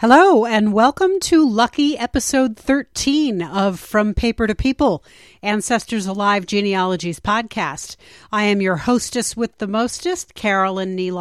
Hello, 0.00 0.46
and 0.46 0.72
welcome 0.72 1.20
to 1.20 1.46
lucky 1.46 1.98
episode 1.98 2.56
13 2.56 3.42
of 3.42 3.78
From 3.78 4.14
Paper 4.14 4.46
to 4.46 4.54
People, 4.54 5.04
Ancestors 5.42 6.06
Alive 6.06 6.46
Genealogies 6.46 7.20
podcast. 7.20 7.96
I 8.32 8.44
am 8.44 8.62
your 8.62 8.76
hostess 8.76 9.36
with 9.36 9.58
the 9.58 9.66
mostest, 9.66 10.32
Carolyn 10.32 10.94
Nee. 10.94 11.12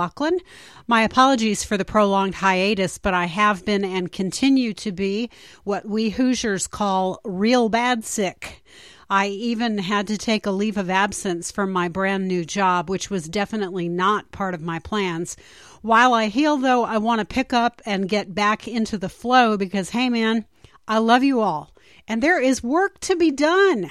My 0.88 1.02
apologies 1.02 1.62
for 1.62 1.76
the 1.76 1.84
prolonged 1.84 2.36
hiatus, 2.36 2.98
but 2.98 3.14
I 3.14 3.26
have 3.26 3.66
been 3.66 3.84
and 3.84 4.14
continue 4.14 4.74
to 4.76 4.94
be 4.94 5.30
what 5.66 5.86
we 5.86 6.12
Hoosiers 6.12 6.66
call 6.66 7.20
real 7.26 7.68
bad 7.68 8.06
sick. 8.06 8.64
I 9.12 9.28
even 9.28 9.80
had 9.80 10.06
to 10.08 10.18
take 10.18 10.46
a 10.46 10.52
leave 10.52 10.78
of 10.78 10.90
absence 10.90 11.52
from 11.52 11.72
my 11.72 11.88
brand 11.88 12.28
new 12.28 12.46
job, 12.46 12.90
which 12.92 13.10
was 13.10 13.28
definitely 13.28 13.90
not 13.90 14.32
part 14.32 14.54
of 14.54 14.62
my 14.62 14.78
plans. 14.78 15.36
While 15.82 16.14
I 16.14 16.28
heal, 16.28 16.58
though, 16.58 16.84
I 16.84 17.00
want 17.00 17.18
to 17.20 17.26
pick 17.26 17.52
up 17.52 17.82
and 17.88 18.08
get 18.08 18.36
back 18.36 18.68
into 18.68 19.00
the 19.00 19.10
flow 19.10 19.58
because, 19.58 19.90
hey, 19.90 20.10
man, 20.10 20.46
I 20.88 21.00
love 21.00 21.24
you 21.24 21.42
all. 21.42 21.74
And 22.08 22.22
there 22.22 22.40
is 22.40 22.62
work 22.62 23.00
to 23.02 23.16
be 23.16 23.32
done. 23.32 23.90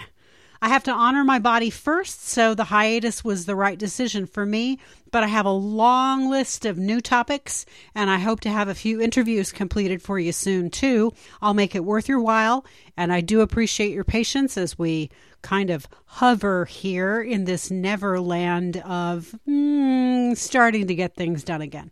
I 0.61 0.69
have 0.69 0.83
to 0.85 0.93
honor 0.93 1.25
my 1.25 1.39
body 1.39 1.71
first, 1.71 2.27
so 2.27 2.55
the 2.55 2.65
hiatus 2.65 3.23
was 3.23 3.47
the 3.47 3.55
right 3.55 3.79
decision 3.79 4.27
for 4.27 4.45
me. 4.45 4.79
But 5.11 5.23
I 5.23 5.29
have 5.29 5.47
a 5.47 5.51
long 5.51 6.29
list 6.29 6.65
of 6.65 6.77
new 6.77 7.01
topics, 7.01 7.64
and 7.95 8.11
I 8.11 8.19
hope 8.19 8.41
to 8.41 8.51
have 8.51 8.69
a 8.69 8.75
few 8.75 9.01
interviews 9.01 9.53
completed 9.53 10.03
for 10.03 10.19
you 10.19 10.33
soon, 10.33 10.70
too. 10.70 11.12
I'll 11.41 11.55
make 11.55 11.75
it 11.75 11.84
worth 11.84 12.09
your 12.09 12.20
while, 12.20 12.64
and 12.97 13.12
I 13.12 13.20
do 13.20 13.41
appreciate 13.41 13.92
your 13.92 14.05
patience 14.05 14.59
as 14.59 14.79
we 14.79 15.11
kind 15.41 15.70
of 15.70 15.86
hover 16.05 16.64
here 16.64 17.23
in 17.23 17.45
this 17.45 17.70
neverland 17.70 18.79
of 18.79 19.34
mm, 19.48 20.36
starting 20.36 20.89
to 20.89 20.95
get 20.95 21.14
things 21.14 21.45
done 21.45 21.62
again. 21.62 21.91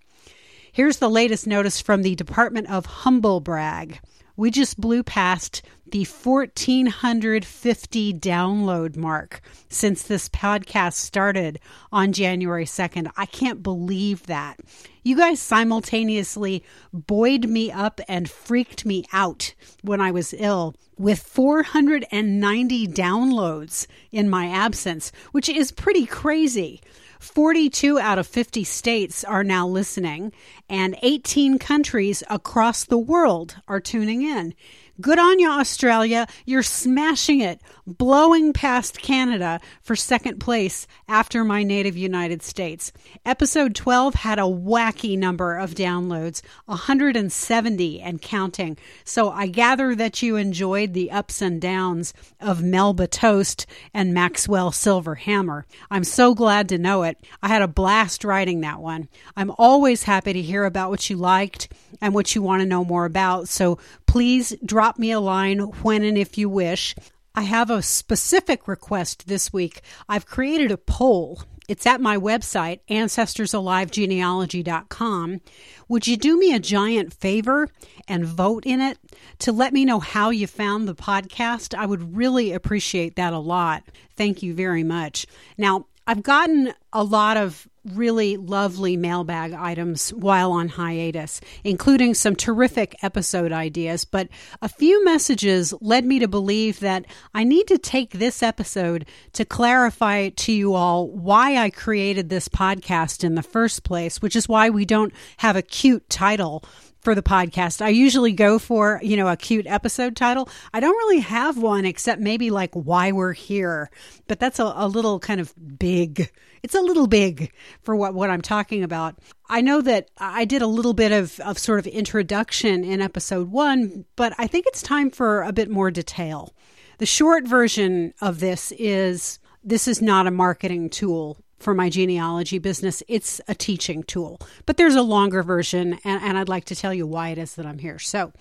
Here's 0.73 0.99
the 0.99 1.09
latest 1.09 1.47
notice 1.47 1.81
from 1.81 2.03
the 2.03 2.17
Department 2.17 2.69
of 2.69 2.85
Humble 2.85 3.41
Brag. 3.41 4.01
We 4.37 4.51
just 4.51 4.79
blew 4.79 5.03
past 5.03 5.63
the 5.91 6.05
1450 6.05 8.15
download 8.15 8.97
mark 8.97 9.41
since 9.69 10.03
this 10.03 10.29
podcast 10.29 10.95
started 10.95 11.61
on 11.93 12.13
January 12.13 12.65
2nd. 12.65 13.11
I 13.17 13.27
can't 13.27 13.63
believe 13.63 14.27
that. 14.27 14.59
You 15.03 15.17
guys 15.17 15.41
simultaneously 15.41 16.65
buoyed 16.93 17.49
me 17.49 17.71
up 17.71 18.01
and 18.09 18.29
freaked 18.29 18.85
me 18.85 19.05
out 19.13 19.55
when 19.83 20.01
I 20.01 20.11
was 20.11 20.35
ill 20.37 20.75
with 20.99 21.23
490 21.23 22.89
downloads 22.89 23.87
in 24.11 24.29
my 24.29 24.49
absence, 24.49 25.13
which 25.31 25.49
is 25.49 25.71
pretty 25.71 26.07
crazy. 26.07 26.81
42 27.21 27.99
out 27.99 28.19
of 28.19 28.27
50 28.27 28.65
states 28.65 29.25
are 29.25 29.45
now 29.45 29.67
listening, 29.67 30.33
and 30.69 30.97
18 31.03 31.59
countries 31.59 32.23
across 32.29 32.85
the 32.85 32.99
world 32.99 33.57
are 33.69 33.81
tuning 33.81 34.23
in. 34.23 34.55
Good 34.99 35.19
on 35.19 35.39
you, 35.39 35.51
Australia. 35.51 36.27
You're 36.47 36.63
smashing 36.63 37.41
it, 37.41 37.61
blowing 37.87 38.55
past 38.55 38.99
Canada 38.99 39.61
for 39.83 39.95
second 39.95 40.41
place 40.41 40.87
after 41.07 41.45
my 41.45 41.63
native 41.65 41.99
United 41.99 42.43
States. 42.43 42.93
Episode 43.27 43.75
12 43.75 44.15
had 44.15 44.39
a 44.39 44.43
wacky 44.43 45.19
number 45.19 45.55
of 45.59 45.75
downloads, 45.75 46.41
170 46.65 48.01
and 48.01 48.23
counting. 48.23 48.79
So 49.05 49.31
I 49.31 49.49
gather 49.49 49.95
that 49.95 50.23
you 50.23 50.37
enjoyed 50.37 50.95
the 50.95 51.11
ups 51.11 51.43
and 51.43 51.61
downs 51.61 52.15
of 52.41 52.63
Melba 52.63 53.07
Toast 53.07 53.67
and 53.93 54.15
Maxwell 54.15 54.73
Silver 54.73 55.17
Hammer. 55.17 55.67
I'm 55.91 56.05
so 56.05 56.35
glad 56.35 56.71
to 56.71 56.79
know 56.79 57.03
it. 57.03 57.19
I 57.43 57.49
had 57.49 57.61
a 57.61 57.69
blast 57.69 58.25
writing 58.25 58.63
that 58.63 58.81
one. 58.81 59.09
I'm 59.37 59.53
always 59.59 60.05
happy 60.05 60.33
to 60.33 60.41
hear 60.41 60.65
about 60.65 60.89
what 60.89 61.11
you 61.11 61.17
liked 61.17 61.71
and 62.01 62.15
what 62.15 62.35
you 62.35 62.41
want 62.41 62.63
to 62.63 62.67
know 62.67 62.85
more 62.85 63.05
about. 63.05 63.49
So 63.49 63.79
please 64.17 64.57
drop 64.65 64.99
me 64.99 65.11
a 65.11 65.21
line 65.21 65.59
when 65.59 66.03
and 66.03 66.17
if 66.17 66.39
you 66.39 66.49
wish. 66.49 66.95
I 67.35 67.43
have 67.43 67.69
a 67.69 67.83
specific 67.83 68.67
request 68.67 69.27
this 69.27 69.53
week. 69.53 69.83
I've 70.09 70.25
created 70.25 70.71
a 70.71 70.79
poll. 70.79 71.43
It's 71.69 71.87
at 71.87 72.01
my 72.01 72.17
website, 72.17 72.81
ancestorsalivegenealogy.com. 72.89 75.41
Would 75.89 76.07
you 76.07 76.17
do 76.17 76.39
me 76.39 76.55
a 76.55 76.59
giant 76.59 77.13
favor 77.13 77.69
and 78.09 78.25
vote 78.25 78.65
in 78.65 78.81
it 78.81 78.97
to 79.41 79.53
let 79.53 79.75
me 79.75 79.85
know 79.85 80.01
how 80.01 80.31
you 80.31 80.47
found 80.47 80.89
the 80.89 80.95
podcast? 80.95 81.79
I 81.79 81.85
would 81.85 82.17
really 82.17 82.53
appreciate 82.53 83.17
that 83.17 83.35
a 83.35 83.39
lot. 83.39 83.83
Thank 84.17 84.43
you 84.43 84.55
very 84.55 84.83
much. 84.83 85.27
Now, 85.59 85.89
I've 86.07 86.23
gotten 86.23 86.73
a 86.91 87.05
lot 87.05 87.37
of 87.37 87.69
really 87.95 88.37
lovely 88.37 88.97
mailbag 88.97 89.53
items 89.53 90.11
while 90.11 90.53
on 90.53 90.69
hiatus, 90.69 91.41
including 91.65 92.15
some 92.15 92.37
terrific 92.37 92.97
episode 93.03 93.53
ideas. 93.53 94.05
But 94.05 94.29
a 94.61 94.69
few 94.69 95.05
messages 95.05 95.75
led 95.81 96.05
me 96.05 96.19
to 96.19 96.29
believe 96.29 96.81
that 96.81 97.07
I 97.35 97.45
need 97.45 97.67
to 97.69 97.79
take 97.79 98.13
this 98.13 98.43
episode 98.43 99.07
to 99.33 99.45
clarify 99.45 100.31
to 100.31 100.53
you 100.53 100.75
all 100.75 101.09
why 101.09 101.57
I 101.57 101.71
created 101.71 102.29
this 102.29 102.49
podcast 102.49 103.25
in 103.25 103.35
the 103.35 103.43
first 103.43 103.85
place, 103.85 104.21
which 104.21 104.37
is 104.37 104.49
why 104.49 104.71
we 104.71 104.85
don't 104.85 105.13
have 105.39 105.57
a 105.57 105.63
cute 105.63 106.09
title 106.09 106.65
for 107.07 107.15
the 107.15 107.23
podcast. 107.23 107.81
I 107.81 107.91
usually 107.91 108.33
go 108.33 108.59
for, 108.59 108.99
you 109.01 109.17
know, 109.17 109.29
a 109.29 109.37
cute 109.37 109.69
episode 109.69 110.17
title. 110.17 110.49
I 110.75 110.81
don't 110.81 110.97
really 110.97 111.21
have 111.21 111.57
one 111.57 111.85
except 111.85 112.21
maybe 112.21 112.51
like 112.51 112.75
why 112.75 113.13
we're 113.13 113.33
here, 113.33 113.93
but 114.27 114.41
that's 114.41 114.59
a, 114.59 114.73
a 114.75 114.89
little 114.89 115.21
kind 115.21 115.41
of 115.41 115.55
big. 115.79 116.33
It's 116.65 116.75
a 116.75 116.81
little 116.81 117.07
big 117.07 117.53
for 117.85 117.95
what, 117.95 118.13
what 118.13 118.29
I'm 118.29 118.43
talking 118.43 118.83
about. 118.83 119.21
I 119.49 119.61
know 119.61 119.83
that 119.83 120.11
I 120.19 120.47
did 120.47 120.63
a 120.63 120.67
little 120.67 120.95
bit 120.95 121.13
of, 121.13 121.39
of 121.39 121.61
sort 121.61 121.79
of 121.79 121.87
introduction 121.87 122.83
in 122.83 123.01
episode 123.01 123.53
one, 123.53 124.05
but 124.17 124.33
I 124.37 124.49
think 124.49 124.67
it's 124.67 124.83
time 124.83 125.13
for 125.13 125.43
a 125.43 125.53
bit 125.53 125.71
more 125.71 125.93
detail. 125.93 126.55
The 126.99 127.07
short 127.07 127.47
version 127.47 128.15
of 128.21 128.41
this 128.41 128.73
is 128.81 129.39
this 129.63 129.87
is 129.87 130.03
not 130.03 130.27
a 130.27 130.33
marketing 130.33 130.91
tool 130.91 131.39
for 131.59 131.75
my 131.75 131.89
genealogy 131.89 132.59
business. 132.59 133.03
It's 133.09 133.41
a 133.49 133.55
teaching 133.55 134.03
tool, 134.03 134.41
but 134.67 134.77
there's 134.77 134.95
a 134.95 135.03
longer 135.03 135.43
version, 135.43 135.99
and, 136.05 136.23
and, 136.23 136.39
I'd 136.39 136.49
like 136.49 136.67
to 136.67 136.77
tell 136.77 136.93
you 136.93 137.07
why 137.07 137.31
it 137.31 137.39
is 137.39 137.55
that 137.55 137.67
I'm 137.67 137.79
here. 137.79 137.99
So, 137.99 138.33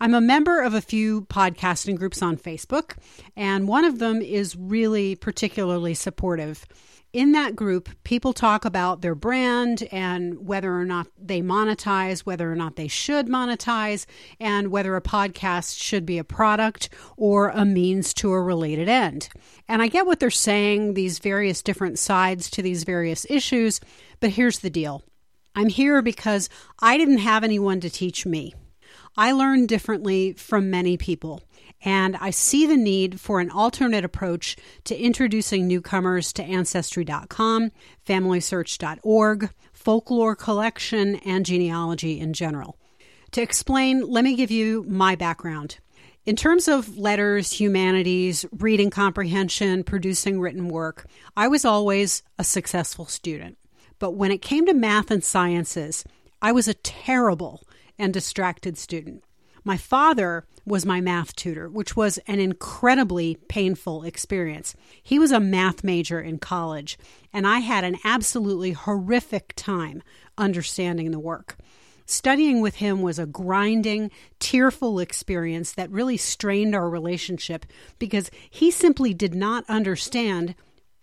I'm 0.00 0.14
a 0.14 0.20
member 0.20 0.60
of 0.60 0.74
a 0.74 0.80
few 0.80 1.22
podcasting 1.22 1.96
groups 1.96 2.22
on 2.22 2.36
Facebook, 2.36 2.96
and 3.36 3.68
one 3.68 3.84
of 3.84 3.98
them 3.98 4.20
is 4.20 4.56
really 4.56 5.14
particularly 5.14 5.94
supportive 5.94 6.66
in 7.12 7.32
that 7.32 7.54
group, 7.54 7.90
people 8.04 8.32
talk 8.32 8.64
about 8.64 9.02
their 9.02 9.14
brand 9.14 9.86
and 9.92 10.46
whether 10.46 10.74
or 10.74 10.84
not 10.84 11.08
they 11.18 11.42
monetize, 11.42 12.20
whether 12.20 12.50
or 12.50 12.54
not 12.54 12.76
they 12.76 12.88
should 12.88 13.26
monetize, 13.26 14.06
and 14.40 14.70
whether 14.70 14.96
a 14.96 15.02
podcast 15.02 15.78
should 15.78 16.06
be 16.06 16.16
a 16.16 16.24
product 16.24 16.88
or 17.16 17.50
a 17.50 17.64
means 17.64 18.14
to 18.14 18.32
a 18.32 18.40
related 18.40 18.88
end. 18.88 19.28
And 19.68 19.82
I 19.82 19.88
get 19.88 20.06
what 20.06 20.20
they're 20.20 20.30
saying, 20.30 20.94
these 20.94 21.18
various 21.18 21.62
different 21.62 21.98
sides 21.98 22.50
to 22.50 22.62
these 22.62 22.84
various 22.84 23.26
issues, 23.28 23.80
but 24.20 24.30
here's 24.30 24.60
the 24.60 24.70
deal 24.70 25.02
I'm 25.54 25.68
here 25.68 26.00
because 26.00 26.48
I 26.80 26.96
didn't 26.96 27.18
have 27.18 27.44
anyone 27.44 27.80
to 27.80 27.90
teach 27.90 28.24
me. 28.24 28.54
I 29.16 29.32
learned 29.32 29.68
differently 29.68 30.32
from 30.32 30.70
many 30.70 30.96
people. 30.96 31.42
And 31.84 32.16
I 32.16 32.30
see 32.30 32.66
the 32.66 32.76
need 32.76 33.20
for 33.20 33.40
an 33.40 33.50
alternate 33.50 34.04
approach 34.04 34.56
to 34.84 34.96
introducing 34.96 35.66
newcomers 35.66 36.32
to 36.34 36.42
Ancestry.com, 36.42 37.72
FamilySearch.org, 38.06 39.50
folklore 39.72 40.36
collection, 40.36 41.16
and 41.16 41.44
genealogy 41.44 42.20
in 42.20 42.32
general. 42.32 42.78
To 43.32 43.42
explain, 43.42 44.06
let 44.06 44.24
me 44.24 44.36
give 44.36 44.50
you 44.50 44.84
my 44.86 45.16
background. 45.16 45.78
In 46.24 46.36
terms 46.36 46.68
of 46.68 46.96
letters, 46.96 47.52
humanities, 47.52 48.46
reading 48.52 48.90
comprehension, 48.90 49.82
producing 49.82 50.38
written 50.38 50.68
work, 50.68 51.06
I 51.36 51.48
was 51.48 51.64
always 51.64 52.22
a 52.38 52.44
successful 52.44 53.06
student. 53.06 53.58
But 53.98 54.12
when 54.12 54.30
it 54.30 54.42
came 54.42 54.66
to 54.66 54.74
math 54.74 55.10
and 55.10 55.24
sciences, 55.24 56.04
I 56.40 56.52
was 56.52 56.68
a 56.68 56.74
terrible 56.74 57.66
and 57.98 58.14
distracted 58.14 58.78
student. 58.78 59.24
My 59.64 59.76
father 59.76 60.44
was 60.64 60.84
my 60.84 61.00
math 61.00 61.36
tutor, 61.36 61.68
which 61.68 61.96
was 61.96 62.18
an 62.26 62.40
incredibly 62.40 63.36
painful 63.48 64.02
experience. 64.02 64.74
He 65.02 65.18
was 65.18 65.30
a 65.30 65.40
math 65.40 65.84
major 65.84 66.20
in 66.20 66.38
college, 66.38 66.98
and 67.32 67.46
I 67.46 67.58
had 67.60 67.84
an 67.84 67.98
absolutely 68.04 68.72
horrific 68.72 69.52
time 69.56 70.02
understanding 70.36 71.10
the 71.10 71.20
work. 71.20 71.56
Studying 72.06 72.60
with 72.60 72.76
him 72.76 73.02
was 73.02 73.18
a 73.18 73.26
grinding, 73.26 74.10
tearful 74.40 74.98
experience 74.98 75.72
that 75.72 75.90
really 75.90 76.16
strained 76.16 76.74
our 76.74 76.90
relationship 76.90 77.64
because 77.98 78.30
he 78.50 78.70
simply 78.70 79.14
did 79.14 79.34
not 79.34 79.64
understand 79.68 80.54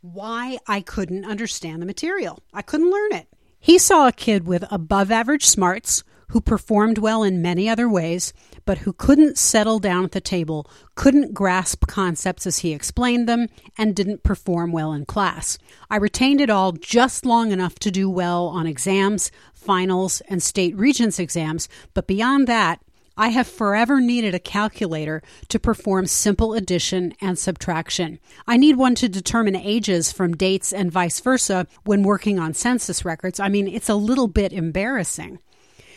why 0.02 0.58
I 0.68 0.82
couldn't 0.82 1.26
understand 1.26 1.82
the 1.82 1.86
material. 1.86 2.40
I 2.54 2.62
couldn't 2.62 2.92
learn 2.92 3.14
it. 3.14 3.28
He 3.60 3.78
saw 3.78 4.08
a 4.08 4.14
kid 4.14 4.46
with 4.46 4.64
above 4.72 5.12
average 5.12 5.46
smarts 5.46 6.04
who 6.30 6.42
performed 6.42 6.98
well 6.98 7.24
in 7.24 7.42
many 7.42 7.70
other 7.70 7.88
ways, 7.88 8.34
but 8.66 8.80
who 8.80 8.94
couldn't 8.94 9.38
settle 9.38 9.80
down 9.80 10.04
at 10.04 10.12
the 10.12 10.22
table, 10.22 10.70
couldn't 10.96 11.34
grasp 11.34 11.88
concepts 11.88 12.48
as 12.48 12.60
he 12.60 12.74
explained 12.74 13.28
them, 13.28 13.48
and 13.78 13.96
didn't 13.96 14.24
perform 14.24 14.72
well 14.72 14.94
in 14.94 15.06
class. 15.06 15.58
I 15.90 15.98
retained 15.98 16.42
it 16.42 16.50
all 16.50 16.72
just 16.72 17.26
long 17.26 17.52
enough 17.52 17.76
to 17.80 17.92
do 17.92 18.10
well 18.10 18.48
on 18.48 18.68
exams, 18.68 19.32
finals, 19.54 20.22
and 20.30 20.42
state 20.42 20.76
regents 20.78 21.20
exams, 21.20 21.68
but 21.94 22.08
beyond 22.08 22.48
that, 22.48 22.82
I 23.20 23.30
have 23.30 23.48
forever 23.48 24.00
needed 24.00 24.34
a 24.34 24.40
calculator 24.40 25.22
to 25.50 25.60
perform 25.60 26.06
simple 26.06 26.54
addition 26.54 27.14
and 27.20 27.38
subtraction. 27.38 28.18
I 28.48 28.56
need 28.56 28.78
one 28.78 28.96
to 28.96 29.10
determine 29.10 29.58
ages 29.58 30.14
from 30.14 30.38
dates 30.38 30.72
and 30.72 30.90
vice 30.90 31.20
versa 31.20 31.68
when 31.84 32.04
working 32.04 32.40
on 32.40 32.54
census 32.54 33.04
records. 33.04 33.38
I 33.38 33.50
mean, 33.50 33.68
it's 33.68 33.90
a 33.90 33.96
little 33.96 34.30
bit 34.30 34.54
embarrassing. 34.54 35.40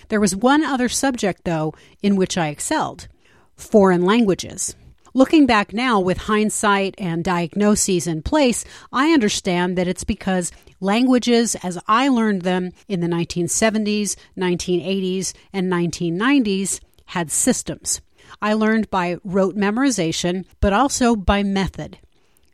There 0.09 0.21
was 0.21 0.37
one 0.37 0.65
other 0.65 0.89
subject, 0.89 1.45
though, 1.45 1.75
in 2.03 2.17
which 2.17 2.37
I 2.37 2.49
excelled 2.49 3.09
foreign 3.57 4.03
languages. 4.03 4.75
Looking 5.15 5.45
back 5.45 5.75
now 5.75 6.01
with 6.01 6.17
hindsight 6.17 6.95
and 6.97 7.23
diagnoses 7.23 8.07
in 8.07 8.23
place, 8.23 8.65
I 8.93 9.13
understand 9.13 9.77
that 9.77 9.87
it's 9.87 10.05
because 10.05 10.51
languages 10.81 11.55
as 11.63 11.79
I 11.87 12.09
learned 12.09 12.43
them 12.43 12.73
in 12.89 13.01
the 13.01 13.09
1970s, 13.09 14.17
1980s, 14.39 15.35
and 15.53 15.71
1990s 15.71 16.81
had 17.07 17.31
systems. 17.31 18.01
I 18.41 18.55
learned 18.55 18.89
by 18.89 19.19
rote 19.23 19.55
memorization, 19.55 20.47
but 20.61 20.73
also 20.73 21.15
by 21.15 21.43
method. 21.43 21.99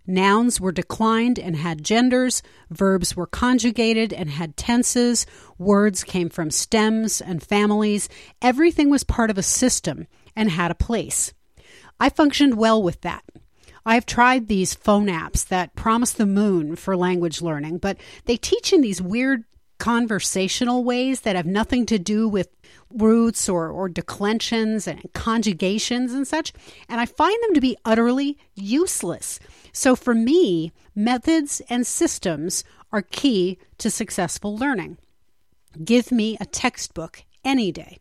Nouns 0.08 0.58
were 0.58 0.72
declined 0.72 1.38
and 1.38 1.54
had 1.54 1.84
genders, 1.84 2.42
verbs 2.70 3.14
were 3.14 3.26
conjugated 3.26 4.10
and 4.10 4.30
had 4.30 4.56
tenses, 4.56 5.26
words 5.58 6.02
came 6.02 6.30
from 6.30 6.50
stems 6.50 7.20
and 7.20 7.42
families. 7.42 8.08
Everything 8.40 8.88
was 8.88 9.04
part 9.04 9.28
of 9.28 9.36
a 9.36 9.42
system 9.42 10.06
and 10.34 10.50
had 10.50 10.70
a 10.70 10.74
place. 10.74 11.34
I 12.00 12.08
functioned 12.08 12.56
well 12.56 12.82
with 12.82 13.02
that. 13.02 13.22
I've 13.84 14.06
tried 14.06 14.48
these 14.48 14.74
phone 14.74 15.08
apps 15.08 15.46
that 15.48 15.76
promise 15.76 16.12
the 16.12 16.26
moon 16.26 16.74
for 16.74 16.96
language 16.96 17.42
learning, 17.42 17.78
but 17.78 17.98
they 18.24 18.38
teach 18.38 18.72
in 18.72 18.80
these 18.80 19.02
weird 19.02 19.44
conversational 19.78 20.84
ways 20.84 21.20
that 21.20 21.36
have 21.36 21.46
nothing 21.46 21.86
to 21.86 21.98
do 21.98 22.28
with 22.28 22.48
roots 22.90 23.48
or, 23.48 23.68
or 23.68 23.88
declensions 23.88 24.86
and 24.86 25.12
conjugations 25.12 26.12
and 26.12 26.26
such. 26.26 26.52
And 26.88 27.00
I 27.00 27.06
find 27.06 27.36
them 27.42 27.54
to 27.54 27.60
be 27.60 27.76
utterly 27.84 28.38
useless. 28.54 29.38
So 29.72 29.94
for 29.94 30.14
me, 30.14 30.72
methods 30.94 31.62
and 31.68 31.86
systems 31.86 32.64
are 32.92 33.02
key 33.02 33.58
to 33.78 33.90
successful 33.90 34.56
learning. 34.56 34.98
Give 35.84 36.10
me 36.10 36.36
a 36.40 36.46
textbook 36.46 37.22
any 37.44 37.70
day. 37.70 37.98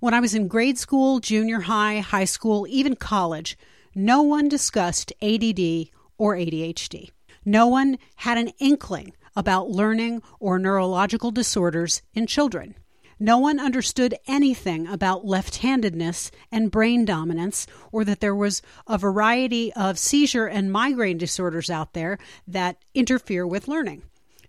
When 0.00 0.14
I 0.14 0.20
was 0.20 0.34
in 0.34 0.48
grade 0.48 0.78
school, 0.78 1.20
junior 1.20 1.60
high, 1.60 2.00
high 2.00 2.24
school, 2.24 2.66
even 2.68 2.96
college, 2.96 3.56
no 3.94 4.22
one 4.22 4.48
discussed 4.48 5.12
ADD 5.20 5.88
or 6.16 6.34
ADHD. 6.36 7.10
No 7.44 7.66
one 7.66 7.98
had 8.16 8.38
an 8.38 8.52
inkling 8.58 9.12
about 9.36 9.70
learning 9.70 10.22
or 10.40 10.58
neurological 10.58 11.30
disorders 11.30 12.02
in 12.14 12.26
children. 12.26 12.74
No 13.18 13.38
one 13.38 13.60
understood 13.60 14.16
anything 14.26 14.88
about 14.88 15.24
left 15.24 15.58
handedness 15.58 16.32
and 16.50 16.72
brain 16.72 17.04
dominance, 17.04 17.68
or 17.92 18.04
that 18.04 18.18
there 18.18 18.34
was 18.34 18.62
a 18.88 18.98
variety 18.98 19.72
of 19.74 19.98
seizure 19.98 20.46
and 20.46 20.72
migraine 20.72 21.18
disorders 21.18 21.70
out 21.70 21.92
there 21.92 22.18
that 22.48 22.78
interfere 22.94 23.46
with 23.46 23.68
learning. 23.68 24.02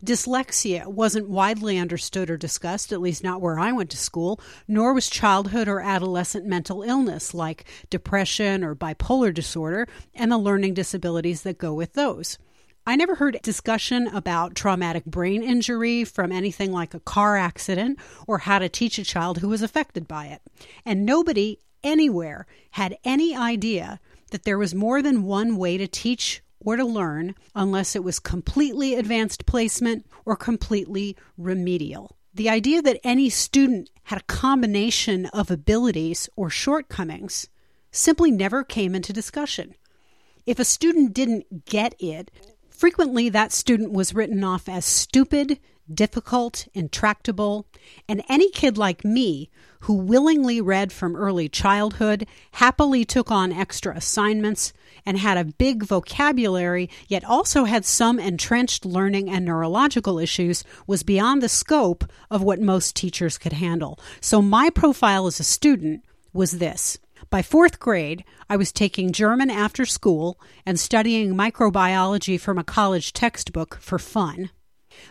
Dyslexia 0.04 0.88
wasn't 0.88 1.30
widely 1.30 1.78
understood 1.78 2.30
or 2.30 2.36
discussed, 2.36 2.92
at 2.92 3.00
least 3.00 3.24
not 3.24 3.42
where 3.42 3.58
I 3.60 3.72
went 3.72 3.90
to 3.92 3.98
school, 3.98 4.40
nor 4.68 4.94
was 4.94 5.10
childhood 5.10 5.68
or 5.70 5.80
adolescent 5.80 6.46
mental 6.46 6.82
illness 6.82 7.34
like 7.34 7.66
depression 7.90 8.64
or 8.64 8.76
bipolar 8.76 9.34
disorder 9.34 9.88
and 10.14 10.32
the 10.32 10.38
learning 10.38 10.74
disabilities 10.74 11.44
that 11.44 11.58
go 11.58 11.74
with 11.74 11.94
those. 11.94 12.38
I 12.86 12.98
never 12.98 13.16
heard 13.16 13.40
discussion 13.42 14.08
about 14.08 14.56
traumatic 14.56 15.06
brain 15.06 15.42
injury 15.42 16.04
from 16.04 16.34
anything 16.34 16.74
like 16.74 16.94
a 16.94 17.00
car 17.00 17.38
accident 17.38 17.98
or 18.28 18.40
how 18.40 18.60
to 18.60 18.68
teach 18.68 19.00
a 19.00 19.06
child 19.06 19.38
who 19.38 19.48
was 19.48 19.62
affected 19.62 20.06
by 20.06 20.26
it. 20.28 20.42
And 20.86 21.06
nobody 21.06 21.60
anywhere 21.82 22.46
had 22.72 22.98
any 23.06 23.34
idea 23.36 24.02
that 24.32 24.44
there 24.44 24.58
was 24.58 24.76
more 24.76 25.02
than 25.02 25.24
one 25.24 25.56
way 25.56 25.78
to 25.78 25.88
teach 25.88 26.42
or 26.60 26.76
to 26.76 26.84
learn 26.84 27.36
unless 27.56 27.96
it 27.96 28.04
was 28.04 28.20
completely 28.20 28.96
advanced 28.96 29.46
placement 29.46 30.06
or 30.26 30.36
completely 30.36 31.16
remedial. 31.38 32.18
The 32.34 32.50
idea 32.50 32.82
that 32.82 33.00
any 33.04 33.30
student 33.30 33.92
had 34.04 34.20
a 34.20 34.26
combination 34.26 35.28
of 35.28 35.50
abilities 35.50 36.28
or 36.36 36.50
shortcomings 36.50 37.48
simply 37.92 38.30
never 38.30 38.64
came 38.64 38.94
into 38.94 39.14
discussion. 39.14 39.76
If 40.46 40.60
a 40.60 40.66
student 40.66 41.14
didn't 41.14 41.66
get 41.66 41.96
it, 42.00 42.30
frequently 42.84 43.30
that 43.30 43.54
student 43.54 43.94
was 43.94 44.14
written 44.14 44.44
off 44.44 44.68
as 44.68 44.84
stupid, 44.84 45.58
difficult, 45.94 46.68
intractable, 46.74 47.66
and 48.10 48.22
any 48.28 48.52
kid 48.52 48.78
like 48.78 49.06
me 49.06 49.50
who 49.84 49.94
willingly 49.94 50.60
read 50.60 50.92
from 50.92 51.16
early 51.16 51.48
childhood, 51.48 52.28
happily 52.52 53.06
took 53.06 53.32
on 53.32 53.54
extra 53.54 53.96
assignments, 53.96 54.74
and 55.06 55.18
had 55.18 55.38
a 55.38 55.46
big 55.46 55.84
vocabulary, 55.84 56.90
yet 57.08 57.24
also 57.24 57.64
had 57.64 57.86
some 57.86 58.20
entrenched 58.20 58.86
learning 58.86 59.30
and 59.30 59.46
neurological 59.46 60.20
issues, 60.20 60.66
was 60.86 61.04
beyond 61.04 61.42
the 61.42 61.48
scope 61.48 62.04
of 62.30 62.44
what 62.44 62.60
most 62.60 62.98
teachers 62.98 63.38
could 63.38 63.54
handle. 63.54 63.98
So 64.20 64.42
my 64.42 64.70
profile 64.70 65.26
as 65.26 65.40
a 65.40 65.46
student 65.46 66.04
was 66.34 66.58
this. 66.60 66.98
By 67.30 67.42
fourth 67.42 67.80
grade, 67.80 68.24
I 68.50 68.58
was 68.58 68.72
taking 68.72 69.12
German 69.12 69.50
after 69.50 69.86
school 69.86 70.40
and 70.66 70.80
studying 70.80 71.36
microbiology 71.36 72.40
from 72.40 72.58
a 72.58 72.64
college 72.64 73.14
textbook 73.14 73.78
for 73.80 73.98
fun. 73.98 74.50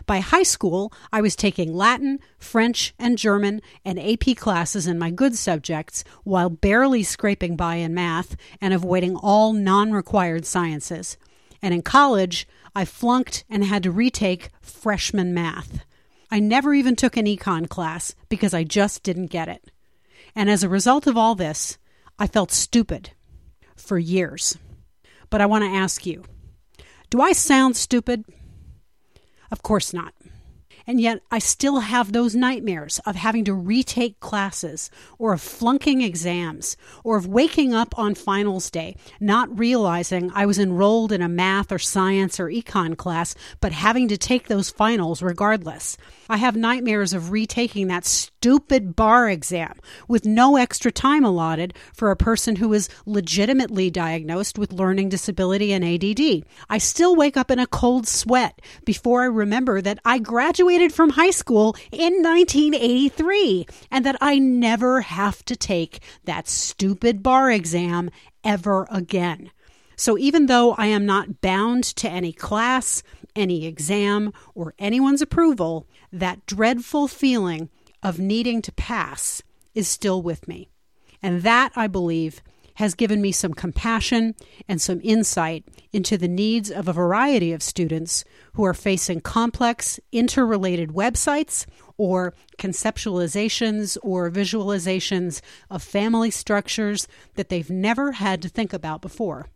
By 0.05 0.19
high 0.19 0.43
school, 0.43 0.93
I 1.11 1.21
was 1.21 1.35
taking 1.35 1.73
Latin, 1.73 2.19
French, 2.39 2.93
and 2.97 3.17
German 3.17 3.61
and 3.83 3.99
AP 3.99 4.37
classes 4.37 4.87
in 4.87 4.97
my 4.97 5.11
good 5.11 5.35
subjects 5.35 6.03
while 6.23 6.49
barely 6.49 7.03
scraping 7.03 7.55
by 7.55 7.75
in 7.75 7.93
math 7.93 8.35
and 8.61 8.73
avoiding 8.73 9.15
all 9.15 9.53
non 9.53 9.91
required 9.91 10.45
sciences. 10.45 11.17
And 11.61 11.73
in 11.73 11.81
college, 11.81 12.47
I 12.75 12.85
flunked 12.85 13.43
and 13.49 13.63
had 13.63 13.83
to 13.83 13.91
retake 13.91 14.49
freshman 14.61 15.33
math. 15.33 15.85
I 16.31 16.39
never 16.39 16.73
even 16.73 16.95
took 16.95 17.15
an 17.15 17.25
econ 17.25 17.69
class 17.69 18.15
because 18.29 18.53
I 18.53 18.63
just 18.63 19.03
didn't 19.03 19.27
get 19.27 19.47
it. 19.47 19.69
And 20.35 20.49
as 20.49 20.63
a 20.63 20.69
result 20.69 21.05
of 21.05 21.17
all 21.17 21.35
this, 21.35 21.77
I 22.23 22.27
felt 22.27 22.53
stupid 22.53 23.09
for 23.75 23.99
years. 23.99 24.57
But 25.29 25.41
I 25.41 25.45
want 25.45 25.65
to 25.65 25.69
ask 25.69 26.05
you 26.05 26.23
do 27.09 27.19
I 27.19 27.33
sound 27.33 27.75
stupid? 27.75 28.23
Of 29.51 29.61
course 29.61 29.93
not. 29.93 30.13
And 30.87 31.01
yet, 31.01 31.21
I 31.31 31.39
still 31.39 31.79
have 31.81 32.11
those 32.11 32.33
nightmares 32.33 32.99
of 33.05 33.15
having 33.15 33.43
to 33.45 33.53
retake 33.53 34.19
classes, 34.19 34.89
or 35.17 35.33
of 35.33 35.41
flunking 35.41 36.01
exams, 36.01 36.75
or 37.03 37.17
of 37.17 37.27
waking 37.27 37.73
up 37.73 37.97
on 37.97 38.15
finals 38.15 38.69
day, 38.69 38.97
not 39.19 39.57
realizing 39.57 40.31
I 40.33 40.45
was 40.45 40.59
enrolled 40.59 41.11
in 41.11 41.21
a 41.21 41.29
math 41.29 41.71
or 41.71 41.79
science 41.79 42.39
or 42.39 42.47
econ 42.47 42.97
class, 42.97 43.35
but 43.61 43.71
having 43.71 44.07
to 44.09 44.17
take 44.17 44.47
those 44.47 44.69
finals 44.69 45.21
regardless. 45.21 45.97
I 46.29 46.37
have 46.37 46.55
nightmares 46.55 47.13
of 47.13 47.31
retaking 47.31 47.87
that 47.87 48.05
stupid 48.43 48.93
bar 48.93 49.29
exam 49.29 49.73
with 50.09 50.25
no 50.25 50.57
extra 50.57 50.91
time 50.91 51.23
allotted 51.23 51.73
for 51.93 52.11
a 52.11 52.17
person 52.17 52.57
who 52.57 52.73
is 52.73 52.89
legitimately 53.05 53.89
diagnosed 53.89 54.57
with 54.57 54.73
learning 54.73 55.07
disability 55.07 55.71
and 55.71 55.81
ADD. 55.81 56.43
I 56.69 56.77
still 56.77 57.15
wake 57.15 57.37
up 57.37 57.49
in 57.49 57.57
a 57.57 57.65
cold 57.65 58.05
sweat 58.05 58.61
before 58.83 59.21
I 59.21 59.27
remember 59.27 59.79
that 59.79 59.99
I 60.03 60.19
graduated 60.19 60.91
from 60.91 61.11
high 61.11 61.29
school 61.29 61.77
in 61.89 62.21
1983 62.21 63.65
and 63.89 64.05
that 64.05 64.17
I 64.19 64.39
never 64.39 64.99
have 64.99 65.45
to 65.45 65.55
take 65.55 66.01
that 66.25 66.49
stupid 66.49 67.23
bar 67.23 67.49
exam 67.49 68.09
ever 68.43 68.87
again. 68.91 69.51
So 69.95 70.17
even 70.17 70.47
though 70.47 70.73
I 70.73 70.87
am 70.87 71.05
not 71.05 71.39
bound 71.39 71.85
to 71.95 72.09
any 72.09 72.33
class, 72.33 73.03
any 73.37 73.65
exam, 73.65 74.33
or 74.53 74.73
anyone's 74.77 75.21
approval, 75.21 75.87
that 76.11 76.45
dreadful 76.45 77.07
feeling 77.07 77.69
of 78.03 78.19
needing 78.19 78.61
to 78.61 78.71
pass 78.73 79.41
is 79.73 79.87
still 79.87 80.21
with 80.21 80.47
me. 80.47 80.69
And 81.21 81.41
that, 81.41 81.71
I 81.75 81.87
believe, 81.87 82.41
has 82.75 82.95
given 82.95 83.21
me 83.21 83.31
some 83.31 83.53
compassion 83.53 84.35
and 84.67 84.81
some 84.81 84.99
insight 85.03 85.63
into 85.91 86.17
the 86.17 86.27
needs 86.27 86.71
of 86.71 86.87
a 86.87 86.93
variety 86.93 87.53
of 87.53 87.63
students 87.63 88.25
who 88.53 88.65
are 88.65 88.73
facing 88.73 89.21
complex, 89.21 89.99
interrelated 90.11 90.89
websites 90.89 91.65
or 91.97 92.33
conceptualizations 92.57 93.97
or 94.01 94.31
visualizations 94.31 95.41
of 95.69 95.83
family 95.83 96.31
structures 96.31 97.07
that 97.35 97.49
they've 97.49 97.69
never 97.69 98.13
had 98.13 98.41
to 98.41 98.49
think 98.49 98.73
about 98.73 99.01
before. 99.01 99.47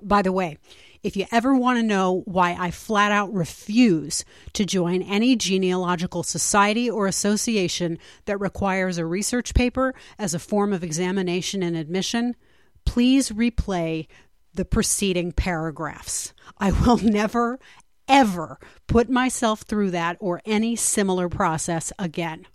By 0.00 0.22
the 0.22 0.32
way, 0.32 0.58
if 1.02 1.16
you 1.16 1.26
ever 1.32 1.54
want 1.54 1.78
to 1.78 1.82
know 1.82 2.22
why 2.26 2.56
I 2.58 2.70
flat 2.70 3.10
out 3.10 3.32
refuse 3.32 4.24
to 4.52 4.64
join 4.64 5.02
any 5.02 5.34
genealogical 5.34 6.22
society 6.22 6.88
or 6.88 7.06
association 7.06 7.98
that 8.26 8.40
requires 8.40 8.98
a 8.98 9.06
research 9.06 9.52
paper 9.54 9.94
as 10.18 10.32
a 10.32 10.38
form 10.38 10.72
of 10.72 10.84
examination 10.84 11.62
and 11.62 11.76
admission, 11.76 12.36
please 12.84 13.30
replay 13.30 14.06
the 14.54 14.64
preceding 14.64 15.32
paragraphs. 15.32 16.32
I 16.58 16.70
will 16.70 16.96
never, 17.02 17.58
ever 18.06 18.60
put 18.86 19.10
myself 19.10 19.62
through 19.62 19.90
that 19.90 20.16
or 20.20 20.40
any 20.44 20.76
similar 20.76 21.28
process 21.28 21.92
again. 21.98 22.46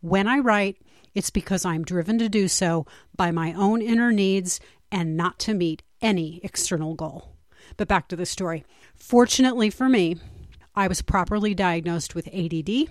When 0.00 0.26
I 0.26 0.38
write, 0.38 0.78
it's 1.14 1.30
because 1.30 1.64
I'm 1.64 1.84
driven 1.84 2.18
to 2.18 2.28
do 2.28 2.48
so 2.48 2.86
by 3.16 3.30
my 3.30 3.52
own 3.52 3.80
inner 3.80 4.10
needs 4.10 4.58
and 4.90 5.16
not 5.16 5.38
to 5.40 5.54
meet 5.54 5.82
any 6.00 6.40
external 6.42 6.94
goal. 6.94 7.31
But 7.76 7.88
back 7.88 8.08
to 8.08 8.16
the 8.16 8.26
story. 8.26 8.64
Fortunately 8.94 9.70
for 9.70 9.88
me, 9.88 10.16
I 10.74 10.88
was 10.88 11.02
properly 11.02 11.54
diagnosed 11.54 12.14
with 12.14 12.28
ADD 12.28 12.88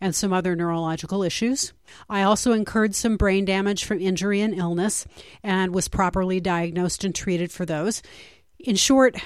and 0.00 0.14
some 0.14 0.32
other 0.32 0.54
neurological 0.54 1.22
issues. 1.22 1.72
I 2.08 2.22
also 2.22 2.52
incurred 2.52 2.94
some 2.94 3.16
brain 3.16 3.46
damage 3.46 3.84
from 3.84 4.00
injury 4.00 4.40
and 4.40 4.54
illness 4.54 5.06
and 5.42 5.74
was 5.74 5.88
properly 5.88 6.40
diagnosed 6.40 7.04
and 7.04 7.14
treated 7.14 7.50
for 7.50 7.64
those. 7.64 8.02
In 8.58 8.76
short, 8.76 9.16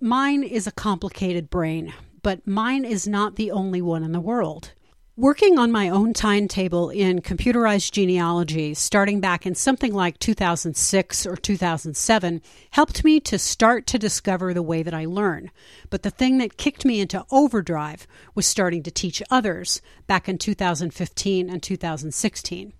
mine 0.00 0.42
is 0.42 0.66
a 0.66 0.72
complicated 0.72 1.48
brain, 1.48 1.92
but 2.22 2.46
mine 2.46 2.84
is 2.84 3.06
not 3.06 3.36
the 3.36 3.52
only 3.52 3.80
one 3.80 4.02
in 4.02 4.12
the 4.12 4.20
world. 4.20 4.72
Working 5.16 5.60
on 5.60 5.70
my 5.70 5.88
own 5.90 6.12
timetable 6.12 6.90
in 6.90 7.20
computerized 7.20 7.92
genealogy, 7.92 8.74
starting 8.74 9.20
back 9.20 9.46
in 9.46 9.54
something 9.54 9.94
like 9.94 10.18
2006 10.18 11.24
or 11.24 11.36
2007, 11.36 12.42
helped 12.70 13.04
me 13.04 13.20
to 13.20 13.38
start 13.38 13.86
to 13.86 13.96
discover 13.96 14.52
the 14.52 14.60
way 14.60 14.82
that 14.82 14.92
I 14.92 15.04
learn. 15.04 15.52
But 15.88 16.02
the 16.02 16.10
thing 16.10 16.38
that 16.38 16.56
kicked 16.56 16.84
me 16.84 16.98
into 17.00 17.24
overdrive 17.30 18.08
was 18.34 18.44
starting 18.44 18.82
to 18.82 18.90
teach 18.90 19.22
others 19.30 19.80
back 20.08 20.28
in 20.28 20.36
2015 20.36 21.48
and 21.48 21.62
2016. 21.62 22.72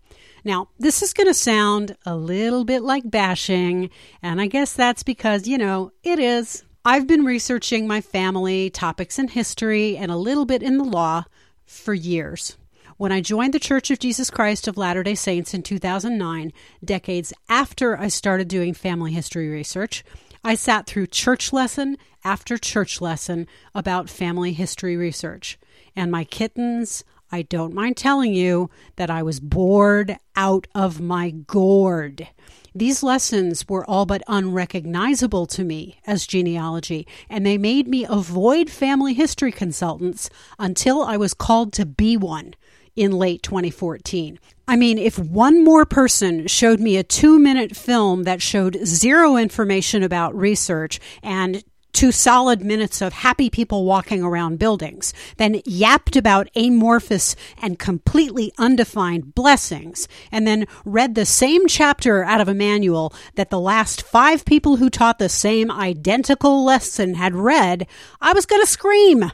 Now, 0.42 0.70
this 0.76 1.02
is 1.02 1.12
going 1.12 1.28
to 1.28 1.34
sound 1.34 1.96
a 2.04 2.16
little 2.16 2.64
bit 2.64 2.82
like 2.82 3.08
bashing, 3.08 3.90
and 4.24 4.40
I 4.40 4.48
guess 4.48 4.72
that's 4.72 5.04
because, 5.04 5.46
you 5.46 5.56
know, 5.56 5.92
it 6.02 6.18
is. 6.18 6.64
I've 6.84 7.06
been 7.06 7.24
researching 7.24 7.86
my 7.86 8.00
family, 8.00 8.70
topics 8.70 9.20
in 9.20 9.28
history, 9.28 9.96
and 9.96 10.10
a 10.10 10.16
little 10.16 10.46
bit 10.46 10.64
in 10.64 10.78
the 10.78 10.84
law 10.84 11.26
for 11.66 11.94
years. 11.94 12.56
When 12.96 13.10
I 13.10 13.20
joined 13.20 13.52
the 13.54 13.58
Church 13.58 13.90
of 13.90 13.98
Jesus 13.98 14.30
Christ 14.30 14.68
of 14.68 14.76
Latter 14.76 15.02
day 15.02 15.16
Saints 15.16 15.52
in 15.52 15.62
2009, 15.62 16.52
decades 16.84 17.32
after 17.48 17.98
I 17.98 18.08
started 18.08 18.46
doing 18.46 18.72
family 18.72 19.12
history 19.12 19.48
research, 19.48 20.04
I 20.44 20.54
sat 20.54 20.86
through 20.86 21.08
church 21.08 21.52
lesson 21.52 21.96
after 22.22 22.56
church 22.56 23.00
lesson 23.00 23.48
about 23.74 24.08
family 24.08 24.52
history 24.52 24.96
research. 24.96 25.58
And 25.96 26.12
my 26.12 26.24
kittens, 26.24 27.02
I 27.32 27.42
don't 27.42 27.74
mind 27.74 27.96
telling 27.96 28.32
you 28.32 28.70
that 28.96 29.10
I 29.10 29.22
was 29.22 29.40
bored 29.40 30.16
out 30.36 30.68
of 30.74 31.00
my 31.00 31.30
gourd. 31.30 32.28
These 32.76 33.04
lessons 33.04 33.68
were 33.68 33.88
all 33.88 34.04
but 34.04 34.22
unrecognizable 34.26 35.46
to 35.46 35.62
me 35.62 36.00
as 36.08 36.26
genealogy, 36.26 37.06
and 37.30 37.46
they 37.46 37.56
made 37.56 37.86
me 37.86 38.04
avoid 38.04 38.68
family 38.68 39.14
history 39.14 39.52
consultants 39.52 40.28
until 40.58 41.02
I 41.02 41.16
was 41.16 41.34
called 41.34 41.72
to 41.74 41.86
be 41.86 42.16
one 42.16 42.54
in 42.96 43.12
late 43.12 43.44
2014. 43.44 44.40
I 44.66 44.74
mean, 44.76 44.98
if 44.98 45.18
one 45.18 45.62
more 45.62 45.84
person 45.84 46.48
showed 46.48 46.80
me 46.80 46.96
a 46.96 47.04
two 47.04 47.38
minute 47.38 47.76
film 47.76 48.24
that 48.24 48.42
showed 48.42 48.78
zero 48.84 49.36
information 49.36 50.02
about 50.02 50.34
research 50.34 50.98
and 51.22 51.62
two 51.94 52.12
solid 52.12 52.62
minutes 52.62 53.00
of 53.00 53.12
happy 53.12 53.48
people 53.48 53.84
walking 53.84 54.22
around 54.22 54.58
buildings, 54.58 55.14
then 55.38 55.62
yapped 55.64 56.16
about 56.16 56.50
amorphous 56.54 57.34
and 57.62 57.78
completely 57.78 58.52
undefined 58.58 59.34
blessings, 59.34 60.08
and 60.30 60.46
then 60.46 60.66
read 60.84 61.14
the 61.14 61.24
same 61.24 61.66
chapter 61.66 62.24
out 62.24 62.40
of 62.40 62.48
a 62.48 62.54
manual 62.54 63.14
that 63.36 63.50
the 63.50 63.60
last 63.60 64.02
five 64.02 64.44
people 64.44 64.76
who 64.76 64.90
taught 64.90 65.18
the 65.18 65.28
same 65.28 65.70
identical 65.70 66.64
lesson 66.64 67.14
had 67.14 67.34
read, 67.34 67.86
I 68.20 68.32
was 68.32 68.44
going 68.44 68.62
to 68.62 68.70
scream. 68.70 69.30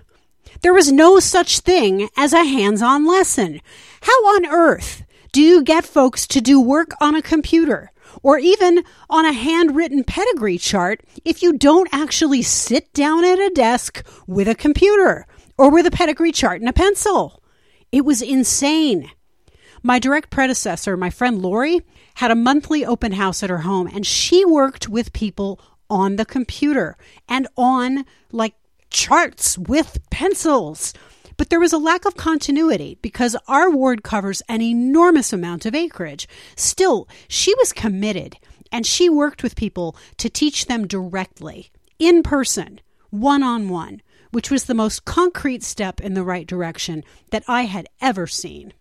There 0.62 0.74
was 0.74 0.92
no 0.92 1.18
such 1.20 1.60
thing 1.60 2.08
as 2.16 2.32
a 2.32 2.44
hands 2.44 2.82
on 2.82 3.06
lesson. 3.06 3.60
How 4.02 4.12
on 4.36 4.46
earth 4.46 5.04
do 5.32 5.40
you 5.40 5.62
get 5.62 5.84
folks 5.84 6.26
to 6.26 6.40
do 6.40 6.60
work 6.60 6.90
on 7.00 7.14
a 7.14 7.22
computer? 7.22 7.92
Or 8.22 8.38
even 8.38 8.82
on 9.08 9.24
a 9.24 9.32
handwritten 9.32 10.04
pedigree 10.04 10.58
chart 10.58 11.02
if 11.24 11.42
you 11.42 11.56
don't 11.56 11.88
actually 11.92 12.42
sit 12.42 12.92
down 12.92 13.24
at 13.24 13.38
a 13.38 13.50
desk 13.54 14.06
with 14.26 14.48
a 14.48 14.54
computer 14.54 15.26
or 15.56 15.70
with 15.70 15.86
a 15.86 15.90
pedigree 15.90 16.32
chart 16.32 16.60
and 16.60 16.68
a 16.68 16.72
pencil. 16.72 17.42
It 17.92 18.04
was 18.04 18.22
insane. 18.22 19.10
My 19.82 19.98
direct 19.98 20.30
predecessor, 20.30 20.96
my 20.96 21.10
friend 21.10 21.40
Lori, 21.40 21.80
had 22.14 22.30
a 22.30 22.36
monthly 22.36 22.84
open 22.84 23.12
house 23.12 23.42
at 23.42 23.50
her 23.50 23.58
home 23.58 23.86
and 23.86 24.06
she 24.06 24.44
worked 24.44 24.88
with 24.88 25.12
people 25.12 25.60
on 25.88 26.16
the 26.16 26.24
computer 26.24 26.96
and 27.28 27.48
on 27.56 28.04
like 28.30 28.54
charts 28.90 29.56
with 29.56 29.98
pencils. 30.10 30.92
But 31.40 31.48
there 31.48 31.58
was 31.58 31.72
a 31.72 31.78
lack 31.78 32.04
of 32.04 32.18
continuity 32.18 32.98
because 33.00 33.34
our 33.48 33.70
ward 33.70 34.02
covers 34.02 34.42
an 34.46 34.60
enormous 34.60 35.32
amount 35.32 35.64
of 35.64 35.74
acreage. 35.74 36.28
Still, 36.54 37.08
she 37.28 37.54
was 37.54 37.72
committed 37.72 38.36
and 38.70 38.84
she 38.84 39.08
worked 39.08 39.42
with 39.42 39.56
people 39.56 39.96
to 40.18 40.28
teach 40.28 40.66
them 40.66 40.86
directly, 40.86 41.70
in 41.98 42.22
person, 42.22 42.78
one 43.08 43.42
on 43.42 43.70
one, 43.70 44.02
which 44.32 44.50
was 44.50 44.64
the 44.64 44.74
most 44.74 45.06
concrete 45.06 45.62
step 45.62 45.98
in 45.98 46.12
the 46.12 46.24
right 46.24 46.46
direction 46.46 47.04
that 47.30 47.44
I 47.48 47.62
had 47.62 47.88
ever 48.02 48.26
seen. 48.26 48.74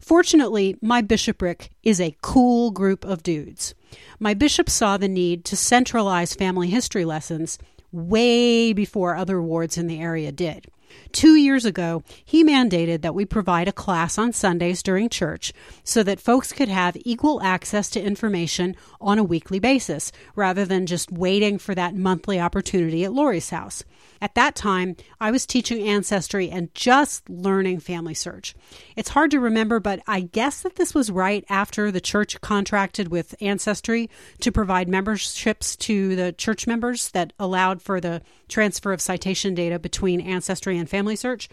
Fortunately, 0.00 0.76
my 0.80 1.02
bishopric 1.02 1.72
is 1.82 2.00
a 2.00 2.16
cool 2.22 2.70
group 2.70 3.04
of 3.04 3.22
dudes. 3.22 3.74
My 4.18 4.32
bishop 4.32 4.70
saw 4.70 4.96
the 4.96 5.08
need 5.08 5.44
to 5.44 5.58
centralize 5.58 6.32
family 6.32 6.68
history 6.70 7.04
lessons 7.04 7.58
way 7.92 8.72
before 8.72 9.14
other 9.14 9.42
wards 9.42 9.76
in 9.76 9.88
the 9.88 10.00
area 10.00 10.32
did. 10.32 10.68
Two 11.12 11.34
years 11.34 11.64
ago, 11.64 12.02
he 12.24 12.44
mandated 12.44 13.02
that 13.02 13.14
we 13.14 13.24
provide 13.24 13.68
a 13.68 13.72
class 13.72 14.18
on 14.18 14.32
Sundays 14.32 14.82
during 14.82 15.08
church 15.08 15.52
so 15.84 16.02
that 16.02 16.20
folks 16.20 16.52
could 16.52 16.68
have 16.68 16.96
equal 17.04 17.42
access 17.42 17.90
to 17.90 18.02
information 18.02 18.76
on 19.00 19.18
a 19.18 19.24
weekly 19.24 19.58
basis 19.58 20.12
rather 20.34 20.64
than 20.64 20.86
just 20.86 21.12
waiting 21.12 21.58
for 21.58 21.74
that 21.74 21.94
monthly 21.94 22.40
opportunity 22.40 23.04
at 23.04 23.12
Lori's 23.12 23.50
house. 23.50 23.84
At 24.20 24.34
that 24.34 24.56
time, 24.56 24.96
I 25.20 25.30
was 25.30 25.46
teaching 25.46 25.86
Ancestry 25.86 26.50
and 26.50 26.74
just 26.74 27.28
learning 27.30 27.80
Family 27.80 28.14
Search. 28.14 28.54
It's 28.96 29.10
hard 29.10 29.30
to 29.30 29.40
remember, 29.40 29.78
but 29.78 30.00
I 30.06 30.22
guess 30.22 30.62
that 30.62 30.76
this 30.76 30.94
was 30.94 31.10
right 31.10 31.44
after 31.48 31.92
the 31.92 32.00
church 32.00 32.40
contracted 32.40 33.08
with 33.08 33.34
Ancestry 33.40 34.10
to 34.40 34.50
provide 34.50 34.88
memberships 34.88 35.76
to 35.76 36.16
the 36.16 36.32
church 36.32 36.66
members 36.66 37.10
that 37.10 37.32
allowed 37.38 37.80
for 37.80 38.00
the 38.00 38.22
transfer 38.48 38.92
of 38.92 39.00
citation 39.00 39.54
data 39.54 39.78
between 39.78 40.20
Ancestry 40.20 40.77
and 40.78 40.88
Family 40.88 41.16
Search. 41.16 41.48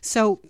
So 0.00 0.40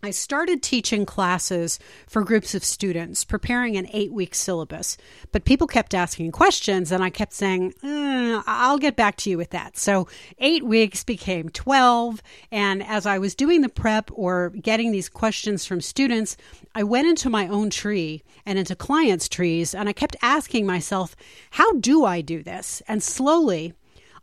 I 0.00 0.12
started 0.12 0.62
teaching 0.62 1.04
classes 1.04 1.80
for 2.06 2.22
groups 2.22 2.54
of 2.54 2.62
students, 2.62 3.24
preparing 3.24 3.76
an 3.76 3.88
eight 3.92 4.12
week 4.12 4.32
syllabus. 4.32 4.96
But 5.32 5.44
people 5.44 5.66
kept 5.66 5.92
asking 5.92 6.30
questions, 6.30 6.92
and 6.92 7.02
I 7.02 7.10
kept 7.10 7.32
saying, 7.32 7.74
eh, 7.82 8.40
I'll 8.46 8.78
get 8.78 8.94
back 8.94 9.16
to 9.16 9.30
you 9.30 9.36
with 9.36 9.50
that. 9.50 9.76
So 9.76 10.06
eight 10.38 10.64
weeks 10.64 11.02
became 11.02 11.48
12. 11.48 12.22
And 12.52 12.80
as 12.84 13.06
I 13.06 13.18
was 13.18 13.34
doing 13.34 13.60
the 13.60 13.68
prep 13.68 14.10
or 14.12 14.50
getting 14.50 14.92
these 14.92 15.08
questions 15.08 15.66
from 15.66 15.80
students, 15.80 16.36
I 16.76 16.84
went 16.84 17.08
into 17.08 17.28
my 17.28 17.48
own 17.48 17.68
tree 17.68 18.22
and 18.46 18.56
into 18.56 18.76
clients' 18.76 19.28
trees, 19.28 19.74
and 19.74 19.88
I 19.88 19.92
kept 19.92 20.14
asking 20.22 20.64
myself, 20.64 21.16
How 21.50 21.72
do 21.72 22.04
I 22.04 22.20
do 22.20 22.44
this? 22.44 22.82
And 22.86 23.02
slowly, 23.02 23.74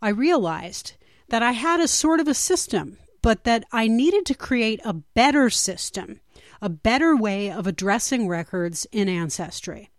I 0.01 0.09
realized 0.09 0.93
that 1.27 1.43
I 1.43 1.51
had 1.51 1.81
a 1.81 1.88
sort 1.89 2.21
of 2.21 2.29
a 2.29 2.33
system 2.33 2.97
but 3.25 3.44
that 3.44 3.65
I 3.72 3.88
needed 3.88 4.24
to 4.27 4.36
create 4.36 4.82
a 4.86 4.94
better 4.94 5.50
system, 5.50 6.20
a 6.62 6.70
better 6.70 7.15
way 7.15 7.50
of 7.50 7.65
addressing 7.65 8.27
records 8.27 8.86
in 8.91 9.10
Ancestry. 9.10 9.89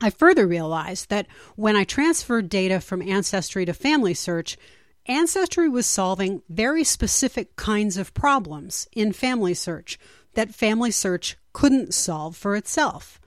I 0.00 0.08
further 0.08 0.46
realized 0.46 1.10
that 1.10 1.26
when 1.54 1.76
I 1.76 1.84
transferred 1.84 2.48
data 2.48 2.80
from 2.80 3.02
Ancestry 3.02 3.66
to 3.66 3.74
Family 3.74 4.14
Search, 4.14 4.56
Ancestry 5.04 5.68
was 5.68 5.84
solving 5.84 6.40
very 6.48 6.82
specific 6.82 7.56
kinds 7.56 7.98
of 7.98 8.14
problems 8.14 8.88
in 8.92 9.12
Family 9.12 9.52
Search 9.52 9.98
that 10.32 10.54
Family 10.54 10.90
Search 10.90 11.36
couldn't 11.52 11.92
solve 11.92 12.38
for 12.38 12.56
itself. 12.56 13.20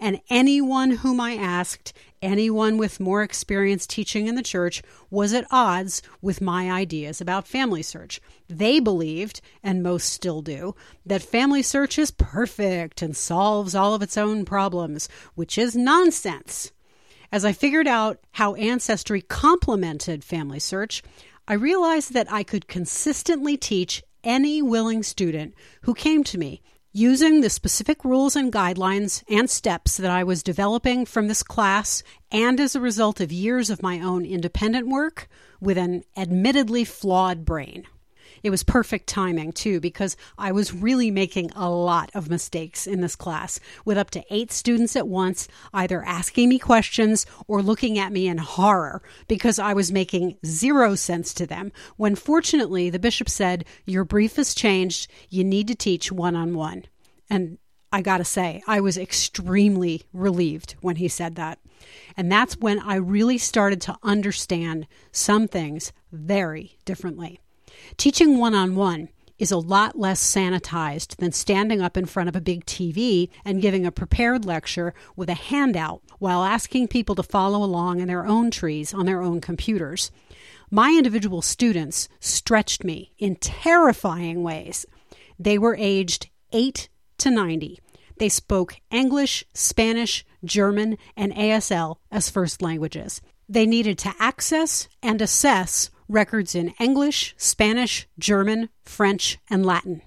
And 0.00 0.22
anyone 0.30 0.92
whom 0.92 1.20
I 1.20 1.34
asked, 1.34 1.92
anyone 2.26 2.76
with 2.76 2.98
more 2.98 3.22
experience 3.22 3.86
teaching 3.86 4.26
in 4.26 4.34
the 4.34 4.42
church, 4.42 4.82
was 5.08 5.32
at 5.32 5.46
odds 5.50 6.02
with 6.20 6.40
my 6.40 6.70
ideas 6.70 7.20
about 7.20 7.46
family 7.46 7.82
search. 7.82 8.20
They 8.48 8.80
believed, 8.80 9.40
and 9.62 9.82
most 9.82 10.12
still 10.12 10.42
do, 10.42 10.74
that 11.06 11.22
family 11.22 11.62
search 11.62 11.98
is 11.98 12.10
perfect 12.10 13.00
and 13.00 13.16
solves 13.16 13.74
all 13.74 13.94
of 13.94 14.02
its 14.02 14.18
own 14.18 14.44
problems, 14.44 15.08
which 15.36 15.56
is 15.56 15.76
nonsense. 15.76 16.72
As 17.30 17.44
I 17.44 17.52
figured 17.52 17.86
out 17.86 18.18
how 18.32 18.54
Ancestry 18.54 19.22
complemented 19.22 20.24
family 20.24 20.60
search, 20.60 21.02
I 21.46 21.54
realized 21.54 22.12
that 22.12 22.30
I 22.30 22.42
could 22.42 22.66
consistently 22.66 23.56
teach 23.56 24.02
any 24.24 24.60
willing 24.60 25.04
student 25.04 25.54
who 25.82 25.94
came 25.94 26.24
to 26.24 26.38
me 26.38 26.60
using 26.96 27.42
the 27.42 27.50
specific 27.50 28.06
rules 28.06 28.34
and 28.34 28.50
guidelines 28.50 29.22
and 29.28 29.50
steps 29.50 29.98
that 29.98 30.10
I 30.10 30.24
was 30.24 30.42
developing 30.42 31.04
from 31.04 31.28
this 31.28 31.42
class 31.42 32.02
and 32.32 32.58
as 32.58 32.74
a 32.74 32.80
result 32.80 33.20
of 33.20 33.30
years 33.30 33.68
of 33.68 33.82
my 33.82 34.00
own 34.00 34.24
independent 34.24 34.88
work 34.88 35.28
with 35.60 35.76
an 35.76 36.04
admittedly 36.16 36.86
flawed 36.86 37.44
brain. 37.44 37.84
It 38.42 38.50
was 38.50 38.62
perfect 38.62 39.06
timing, 39.06 39.52
too, 39.52 39.80
because 39.80 40.16
I 40.38 40.52
was 40.52 40.74
really 40.74 41.10
making 41.10 41.50
a 41.54 41.70
lot 41.70 42.10
of 42.14 42.30
mistakes 42.30 42.86
in 42.86 43.00
this 43.00 43.16
class, 43.16 43.60
with 43.84 43.98
up 43.98 44.10
to 44.10 44.24
eight 44.30 44.52
students 44.52 44.96
at 44.96 45.08
once 45.08 45.48
either 45.72 46.02
asking 46.04 46.48
me 46.48 46.58
questions 46.58 47.26
or 47.46 47.62
looking 47.62 47.98
at 47.98 48.12
me 48.12 48.28
in 48.28 48.38
horror 48.38 49.02
because 49.28 49.58
I 49.58 49.72
was 49.74 49.92
making 49.92 50.36
zero 50.44 50.94
sense 50.94 51.34
to 51.34 51.46
them. 51.46 51.72
When 51.96 52.14
fortunately, 52.14 52.90
the 52.90 52.98
bishop 52.98 53.28
said, 53.28 53.64
Your 53.84 54.04
brief 54.04 54.36
has 54.36 54.54
changed. 54.54 55.10
You 55.28 55.44
need 55.44 55.68
to 55.68 55.74
teach 55.74 56.12
one 56.12 56.36
on 56.36 56.54
one. 56.54 56.84
And 57.28 57.58
I 57.92 58.02
gotta 58.02 58.24
say, 58.24 58.62
I 58.66 58.80
was 58.80 58.98
extremely 58.98 60.02
relieved 60.12 60.76
when 60.80 60.96
he 60.96 61.08
said 61.08 61.36
that. 61.36 61.58
And 62.16 62.30
that's 62.30 62.56
when 62.56 62.80
I 62.80 62.96
really 62.96 63.38
started 63.38 63.80
to 63.82 63.96
understand 64.02 64.86
some 65.12 65.48
things 65.48 65.92
very 66.12 66.78
differently. 66.84 67.40
Teaching 67.96 68.38
one 68.38 68.54
on 68.54 68.76
one 68.76 69.08
is 69.38 69.50
a 69.50 69.58
lot 69.58 69.98
less 69.98 70.20
sanitized 70.20 71.16
than 71.16 71.32
standing 71.32 71.80
up 71.80 71.96
in 71.96 72.06
front 72.06 72.28
of 72.28 72.36
a 72.36 72.40
big 72.40 72.64
TV 72.64 73.28
and 73.44 73.60
giving 73.60 73.84
a 73.84 73.92
prepared 73.92 74.44
lecture 74.44 74.94
with 75.14 75.28
a 75.28 75.34
handout 75.34 76.02
while 76.18 76.42
asking 76.42 76.88
people 76.88 77.14
to 77.14 77.22
follow 77.22 77.62
along 77.62 78.00
in 78.00 78.08
their 78.08 78.26
own 78.26 78.50
trees 78.50 78.94
on 78.94 79.06
their 79.06 79.22
own 79.22 79.40
computers. 79.40 80.10
My 80.70 80.90
individual 80.90 81.42
students 81.42 82.08
stretched 82.18 82.82
me 82.82 83.12
in 83.18 83.36
terrifying 83.36 84.42
ways. 84.42 84.86
They 85.38 85.58
were 85.58 85.76
aged 85.78 86.30
8 86.52 86.88
to 87.18 87.30
90. 87.30 87.78
They 88.18 88.28
spoke 88.30 88.76
English, 88.90 89.44
Spanish, 89.52 90.24
German, 90.44 90.96
and 91.16 91.34
ASL 91.34 91.96
as 92.10 92.30
first 92.30 92.62
languages. 92.62 93.20
They 93.48 93.66
needed 93.66 93.98
to 93.98 94.14
access 94.18 94.88
and 95.02 95.20
assess 95.20 95.90
records 96.08 96.54
in 96.54 96.74
English, 96.80 97.34
Spanish, 97.36 98.06
German, 98.18 98.68
French, 98.84 99.38
and 99.50 99.64
Latin. 99.64 100.02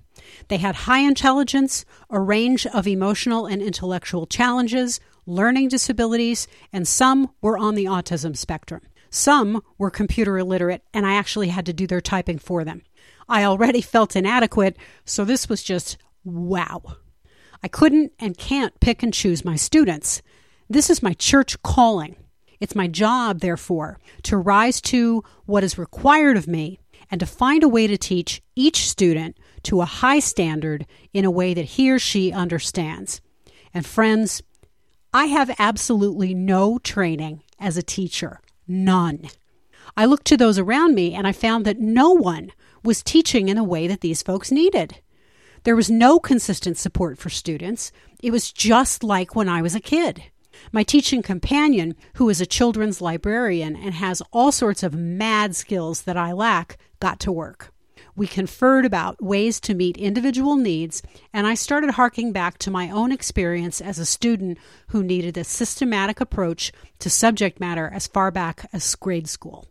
They 0.48 0.58
had 0.58 0.76
high 0.76 1.00
intelligence, 1.00 1.86
a 2.10 2.20
range 2.20 2.66
of 2.68 2.88
emotional 2.88 3.46
and 3.46 3.62
intellectual 3.62 4.28
challenges, 4.28 5.00
learning 5.26 5.70
disabilities, 5.70 6.48
and 6.74 6.88
some 6.88 7.32
were 7.42 7.58
on 7.58 7.76
the 7.76 7.86
autism 7.86 8.36
spectrum. 8.36 8.82
Some 9.10 9.62
were 9.78 9.90
computer 9.90 10.38
illiterate, 10.38 10.84
and 10.94 11.06
I 11.06 11.16
actually 11.16 11.50
had 11.50 11.66
to 11.66 11.74
do 11.74 11.88
their 11.88 12.02
typing 12.02 12.40
for 12.40 12.64
them. 12.64 12.84
I 13.28 13.44
already 13.44 13.82
felt 13.96 14.16
inadequate, 14.16 14.78
so 15.06 15.26
this 15.26 15.50
was 15.50 15.64
just 15.64 15.98
wow. 16.24 16.82
I 17.64 17.68
couldn't 17.68 18.14
and 18.20 18.38
can't 18.38 18.80
pick 18.80 19.04
and 19.04 19.14
choose 19.14 19.44
my 19.44 19.56
students. 19.56 20.22
This 20.70 20.90
is 20.90 21.04
my 21.04 21.14
church 21.14 21.62
calling. 21.64 22.16
It's 22.60 22.76
my 22.76 22.88
job, 22.88 23.40
therefore, 23.40 24.00
to 24.24 24.38
rise 24.38 24.82
to 24.82 25.24
what 25.46 25.64
is 25.64 25.78
required 25.78 26.38
of 26.38 26.48
me 26.48 26.80
and 27.10 27.20
to 27.20 27.26
find 27.26 27.64
a 27.64 27.70
way 27.70 27.88
to 27.88 27.98
teach 27.98 28.42
each 28.56 28.88
student 28.88 29.38
to 29.64 29.82
a 29.82 29.86
high 29.86 30.20
standard 30.20 30.86
in 31.14 31.26
a 31.26 31.32
way 31.32 31.54
that 31.54 31.66
he 31.66 31.90
or 31.90 32.00
she 32.00 32.32
understands. 32.32 33.22
And 33.74 33.86
friends, 33.86 34.42
I 35.14 35.26
have 35.26 35.56
absolutely 35.58 36.34
no 36.34 36.78
training 36.80 37.44
as 37.60 37.78
a 37.78 37.84
teacher, 37.84 38.42
none. 38.68 39.30
I 39.98 40.06
looked 40.06 40.28
to 40.28 40.38
those 40.38 40.60
around 40.60 40.96
me 40.96 41.14
and 41.14 41.26
I 41.26 41.32
found 41.32 41.66
that 41.66 41.80
no 41.80 42.12
one 42.12 42.52
was 42.84 43.04
teaching 43.04 43.50
in 43.50 43.58
a 43.58 43.64
way 43.64 43.88
that 43.88 44.02
these 44.02 44.22
folks 44.22 44.52
needed. 44.52 45.02
There 45.64 45.76
was 45.76 45.90
no 45.90 46.20
consistent 46.20 46.78
support 46.78 47.18
for 47.18 47.30
students. 47.30 47.92
It 48.22 48.32
was 48.32 48.52
just 48.52 49.04
like 49.04 49.36
when 49.36 49.50
I 49.50 49.62
was 49.62 49.76
a 49.76 49.82
kid. 49.82 50.24
My 50.72 50.84
teaching 50.84 51.22
companion, 51.22 51.96
who 52.16 52.30
is 52.30 52.42
a 52.42 52.46
children's 52.46 53.02
librarian 53.02 53.76
and 53.76 53.94
has 53.94 54.22
all 54.32 54.52
sorts 54.52 54.84
of 54.84 54.94
mad 54.94 55.56
skills 55.56 56.04
that 56.04 56.18
I 56.18 56.32
lack, 56.32 56.78
got 57.00 57.20
to 57.22 57.32
work. 57.32 57.74
We 58.16 58.28
conferred 58.28 58.86
about 58.86 59.24
ways 59.24 59.60
to 59.62 59.74
meet 59.74 59.98
individual 59.98 60.58
needs, 60.58 61.02
and 61.32 61.48
I 61.48 61.54
started 61.54 61.92
harking 61.92 62.34
back 62.34 62.58
to 62.60 62.72
my 62.72 62.90
own 62.90 63.12
experience 63.12 63.80
as 63.80 63.98
a 63.98 64.06
student 64.06 64.58
who 64.90 65.04
needed 65.04 65.38
a 65.38 65.46
systematic 65.46 66.20
approach 66.20 66.74
to 67.00 67.10
subject 67.10 67.62
matter 67.62 67.90
as 67.94 68.08
far 68.08 68.30
back 68.30 68.68
as 68.74 68.96
grade 68.96 69.30
school. 69.30 69.68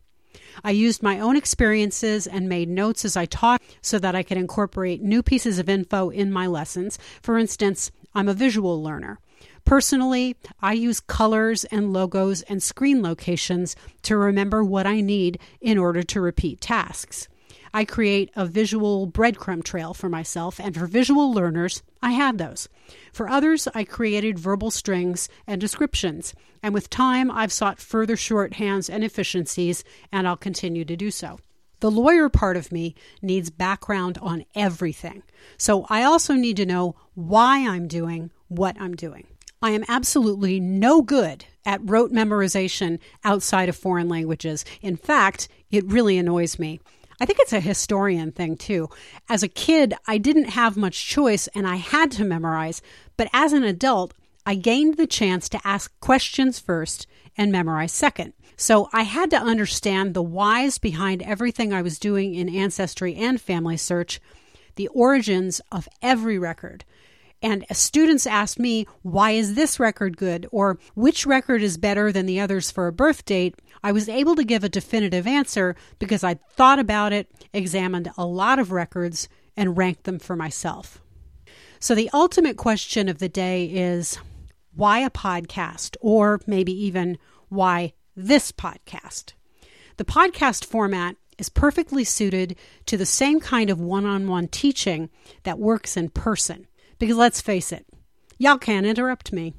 I 0.64 0.70
used 0.70 1.02
my 1.02 1.20
own 1.20 1.36
experiences 1.36 2.26
and 2.26 2.48
made 2.48 2.68
notes 2.68 3.04
as 3.04 3.16
I 3.16 3.26
taught 3.26 3.62
so 3.82 3.98
that 3.98 4.14
I 4.14 4.22
could 4.22 4.38
incorporate 4.38 5.02
new 5.02 5.22
pieces 5.22 5.58
of 5.58 5.68
info 5.68 6.08
in 6.10 6.32
my 6.32 6.46
lessons. 6.46 6.98
For 7.20 7.38
instance, 7.38 7.90
I'm 8.14 8.28
a 8.28 8.34
visual 8.34 8.82
learner. 8.82 9.20
Personally, 9.68 10.34
I 10.62 10.72
use 10.72 10.98
colors 10.98 11.64
and 11.64 11.92
logos 11.92 12.40
and 12.40 12.62
screen 12.62 13.02
locations 13.02 13.76
to 14.00 14.16
remember 14.16 14.64
what 14.64 14.86
I 14.86 15.02
need 15.02 15.38
in 15.60 15.76
order 15.76 16.02
to 16.04 16.22
repeat 16.22 16.62
tasks. 16.62 17.28
I 17.74 17.84
create 17.84 18.30
a 18.34 18.46
visual 18.46 19.06
breadcrumb 19.06 19.62
trail 19.62 19.92
for 19.92 20.08
myself, 20.08 20.58
and 20.58 20.74
for 20.74 20.86
visual 20.86 21.34
learners, 21.34 21.82
I 22.00 22.12
had 22.12 22.38
those. 22.38 22.70
For 23.12 23.28
others, 23.28 23.68
I 23.74 23.84
created 23.84 24.38
verbal 24.38 24.70
strings 24.70 25.28
and 25.46 25.60
descriptions, 25.60 26.32
and 26.62 26.72
with 26.72 26.88
time, 26.88 27.30
I've 27.30 27.52
sought 27.52 27.78
further 27.78 28.16
shorthands 28.16 28.88
and 28.88 29.04
efficiencies, 29.04 29.84
and 30.10 30.26
I'll 30.26 30.38
continue 30.38 30.86
to 30.86 30.96
do 30.96 31.10
so. 31.10 31.40
The 31.80 31.90
lawyer 31.90 32.30
part 32.30 32.56
of 32.56 32.72
me 32.72 32.94
needs 33.20 33.50
background 33.50 34.16
on 34.22 34.46
everything, 34.54 35.24
so 35.58 35.84
I 35.90 36.04
also 36.04 36.32
need 36.32 36.56
to 36.56 36.64
know 36.64 36.96
why 37.12 37.68
I'm 37.68 37.86
doing 37.86 38.30
what 38.48 38.80
I'm 38.80 38.96
doing. 38.96 39.26
I 39.60 39.70
am 39.70 39.84
absolutely 39.88 40.60
no 40.60 41.02
good 41.02 41.44
at 41.66 41.80
rote 41.82 42.12
memorization 42.12 42.98
outside 43.24 43.68
of 43.68 43.76
foreign 43.76 44.08
languages. 44.08 44.64
In 44.82 44.96
fact, 44.96 45.48
it 45.70 45.84
really 45.86 46.16
annoys 46.16 46.58
me. 46.58 46.80
I 47.20 47.26
think 47.26 47.40
it's 47.40 47.52
a 47.52 47.60
historian 47.60 48.30
thing 48.30 48.56
too. 48.56 48.88
As 49.28 49.42
a 49.42 49.48
kid, 49.48 49.94
I 50.06 50.18
didn't 50.18 50.50
have 50.50 50.76
much 50.76 51.06
choice 51.06 51.48
and 51.48 51.66
I 51.66 51.76
had 51.76 52.12
to 52.12 52.24
memorize, 52.24 52.80
but 53.16 53.28
as 53.32 53.52
an 53.52 53.64
adult, 53.64 54.14
I 54.46 54.54
gained 54.54 54.96
the 54.96 55.06
chance 55.06 55.48
to 55.50 55.60
ask 55.64 55.92
questions 56.00 56.60
first 56.60 57.08
and 57.36 57.50
memorize 57.50 57.92
second. 57.92 58.34
So 58.56 58.88
I 58.92 59.02
had 59.02 59.30
to 59.30 59.36
understand 59.36 60.14
the 60.14 60.22
whys 60.22 60.78
behind 60.78 61.22
everything 61.22 61.72
I 61.72 61.82
was 61.82 61.98
doing 61.98 62.34
in 62.34 62.48
Ancestry 62.48 63.14
and 63.16 63.40
Family 63.40 63.76
Search, 63.76 64.20
the 64.76 64.88
origins 64.88 65.60
of 65.72 65.88
every 66.00 66.38
record. 66.38 66.84
And 67.40 67.64
students 67.72 68.26
asked 68.26 68.58
me, 68.58 68.86
why 69.02 69.32
is 69.32 69.54
this 69.54 69.78
record 69.78 70.16
good? 70.16 70.46
Or 70.50 70.78
which 70.94 71.26
record 71.26 71.62
is 71.62 71.76
better 71.76 72.10
than 72.10 72.26
the 72.26 72.40
others 72.40 72.70
for 72.70 72.86
a 72.86 72.92
birth 72.92 73.24
date? 73.24 73.54
I 73.82 73.92
was 73.92 74.08
able 74.08 74.34
to 74.36 74.44
give 74.44 74.64
a 74.64 74.68
definitive 74.68 75.26
answer 75.26 75.76
because 75.98 76.24
I 76.24 76.34
thought 76.34 76.78
about 76.78 77.12
it, 77.12 77.30
examined 77.52 78.10
a 78.16 78.26
lot 78.26 78.58
of 78.58 78.72
records, 78.72 79.28
and 79.56 79.76
ranked 79.76 80.04
them 80.04 80.18
for 80.18 80.34
myself. 80.34 81.00
So 81.80 81.94
the 81.94 82.10
ultimate 82.12 82.56
question 82.56 83.08
of 83.08 83.18
the 83.18 83.28
day 83.28 83.66
is 83.66 84.18
why 84.74 85.00
a 85.00 85.10
podcast? 85.10 85.96
Or 86.00 86.40
maybe 86.46 86.72
even 86.86 87.18
why 87.48 87.94
this 88.16 88.52
podcast? 88.52 89.32
The 89.96 90.04
podcast 90.04 90.64
format 90.64 91.16
is 91.38 91.48
perfectly 91.48 92.04
suited 92.04 92.56
to 92.86 92.96
the 92.96 93.06
same 93.06 93.40
kind 93.40 93.70
of 93.70 93.80
one 93.80 94.04
on 94.04 94.28
one 94.28 94.46
teaching 94.46 95.10
that 95.42 95.58
works 95.58 95.96
in 95.96 96.08
person. 96.10 96.67
Because 96.98 97.16
let's 97.16 97.40
face 97.40 97.72
it, 97.72 97.86
y'all 98.38 98.58
can't 98.58 98.86
interrupt 98.86 99.32
me. 99.32 99.54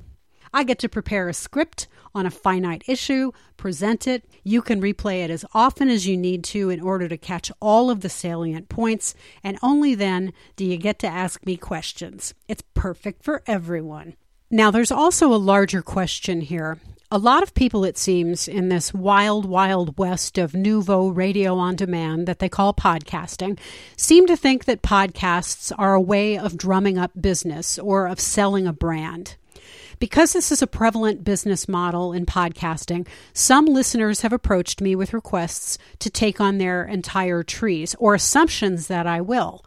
I 0.53 0.63
get 0.63 0.79
to 0.79 0.89
prepare 0.89 1.29
a 1.29 1.33
script 1.33 1.87
on 2.15 2.25
a 2.25 2.31
finite 2.31 2.83
issue, 2.87 3.31
present 3.55 4.07
it. 4.07 4.25
You 4.43 4.61
can 4.61 4.81
replay 4.81 5.23
it 5.23 5.29
as 5.29 5.45
often 5.53 5.89
as 5.89 6.07
you 6.07 6.17
need 6.17 6.43
to 6.45 6.69
in 6.69 6.81
order 6.81 7.07
to 7.07 7.17
catch 7.17 7.51
all 7.61 7.91
of 7.91 8.01
the 8.01 8.09
salient 8.09 8.67
points, 8.67 9.13
and 9.43 9.59
only 9.61 9.93
then 9.95 10.33
do 10.55 10.65
you 10.65 10.77
get 10.77 10.97
to 10.99 11.07
ask 11.07 11.45
me 11.45 11.55
questions. 11.55 12.33
It's 12.47 12.63
perfect 12.73 13.23
for 13.23 13.43
everyone. 13.45 14.15
Now, 14.49 14.71
there's 14.71 14.91
also 14.91 15.31
a 15.31 15.37
larger 15.37 15.83
question 15.83 16.41
here, 16.41 16.79
a 17.11 17.17
lot 17.17 17.41
of 17.41 17.55
people, 17.55 17.83
it 17.85 17.97
seems, 17.97 18.47
in 18.47 18.69
this 18.69 18.93
wild, 18.93 19.45
wild 19.45 19.97
west 19.97 20.37
of 20.37 20.53
nouveau 20.53 21.07
radio 21.07 21.55
on 21.55 21.75
demand 21.75 22.27
that 22.27 22.37
they 22.37 22.49
call 22.49 22.71
podcasting, 22.71 23.57
seem 23.97 24.27
to 24.27 24.37
think 24.37 24.65
that 24.65 24.83
podcasts 24.83 25.71
are 25.77 25.95
a 25.95 26.01
way 26.01 26.37
of 26.37 26.55
drumming 26.55 26.99
up 26.99 27.11
business 27.19 27.79
or 27.79 28.05
of 28.05 28.19
selling 28.19 28.67
a 28.67 28.73
brand. 28.73 29.37
Because 29.97 30.33
this 30.33 30.51
is 30.51 30.61
a 30.61 30.67
prevalent 30.67 31.23
business 31.23 31.67
model 31.67 32.13
in 32.13 32.27
podcasting, 32.27 33.07
some 33.33 33.65
listeners 33.65 34.21
have 34.21 34.31
approached 34.31 34.79
me 34.79 34.95
with 34.95 35.11
requests 35.11 35.79
to 35.97 36.11
take 36.11 36.39
on 36.39 36.59
their 36.59 36.83
entire 36.83 37.41
trees 37.41 37.95
or 37.97 38.13
assumptions 38.13 38.87
that 38.87 39.07
I 39.07 39.19
will. 39.19 39.65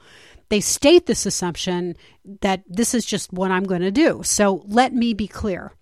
They 0.49 0.61
state 0.61 1.07
this 1.07 1.27
assumption 1.27 1.97
that 2.41 2.63
this 2.69 2.95
is 2.95 3.05
just 3.05 3.33
what 3.33 3.51
I'm 3.51 3.65
going 3.65 3.83
to 3.83 3.91
do. 3.91 4.23
So 4.23 4.63
let 4.69 4.95
me 4.95 5.13
be 5.13 5.27
clear. 5.27 5.73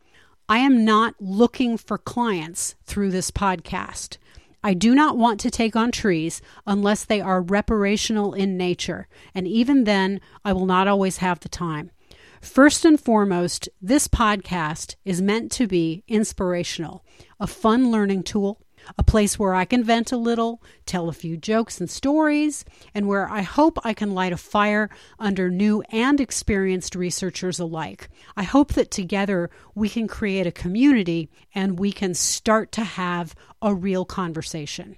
I 0.51 0.59
am 0.59 0.85
not 0.85 1.15
looking 1.21 1.77
for 1.77 1.97
clients 1.97 2.75
through 2.85 3.13
this 3.13 3.31
podcast. 3.31 4.17
I 4.65 4.75
do 4.75 4.97
not 4.97 5.17
want 5.17 5.39
to 5.41 5.51
take 5.51 5.77
on 5.77 5.93
trees 5.93 6.43
unless 6.67 7.05
they 7.05 7.21
are 7.21 7.41
reparational 7.41 8.37
in 8.37 8.57
nature, 8.57 9.07
and 9.33 9.47
even 9.47 9.85
then, 9.85 10.21
I 10.45 10.53
will 10.53 10.67
not 10.67 10.89
always 10.89 11.19
have 11.19 11.39
the 11.39 11.49
time. 11.49 11.93
First 12.41 12.85
and 12.85 13.01
foremost, 13.01 13.69
this 13.81 14.09
podcast 14.09 14.97
is 15.05 15.23
meant 15.23 15.53
to 15.53 15.69
be 15.69 16.03
inspirational, 16.09 17.05
a 17.39 17.47
fun 17.47 17.93
learning 17.93 18.25
tool, 18.25 18.61
a 18.99 19.03
place 19.03 19.39
where 19.39 19.55
I 19.55 19.65
can 19.65 19.85
vent 19.85 20.13
a 20.13 20.17
little, 20.17 20.63
tell 20.87 21.09
a 21.09 21.13
few 21.13 21.37
jokes 21.37 21.81
and 21.81 21.89
stories, 21.89 22.65
and 22.95 23.07
where 23.07 23.29
I 23.29 23.43
hope 23.43 23.79
I 23.85 23.95
can 23.95 24.15
light 24.15 24.33
a 24.33 24.37
fire 24.37 24.91
under 25.19 25.51
new 25.51 25.83
and 25.91 26.21
experienced 26.21 26.95
researchers 26.95 27.59
alike. 27.59 28.09
I 28.37 28.43
hope 28.43 28.75
that 28.75 28.91
together 28.91 29.51
we 29.75 29.89
can 29.89 30.09
create 30.09 30.47
a 30.47 30.53
community 30.53 31.31
and 31.55 31.79
we 31.79 31.93
can 31.93 32.15
start 32.15 32.73
to 32.73 32.85
have 32.85 33.35
a 33.63 33.75
real 33.75 34.05
conversation. 34.05 34.97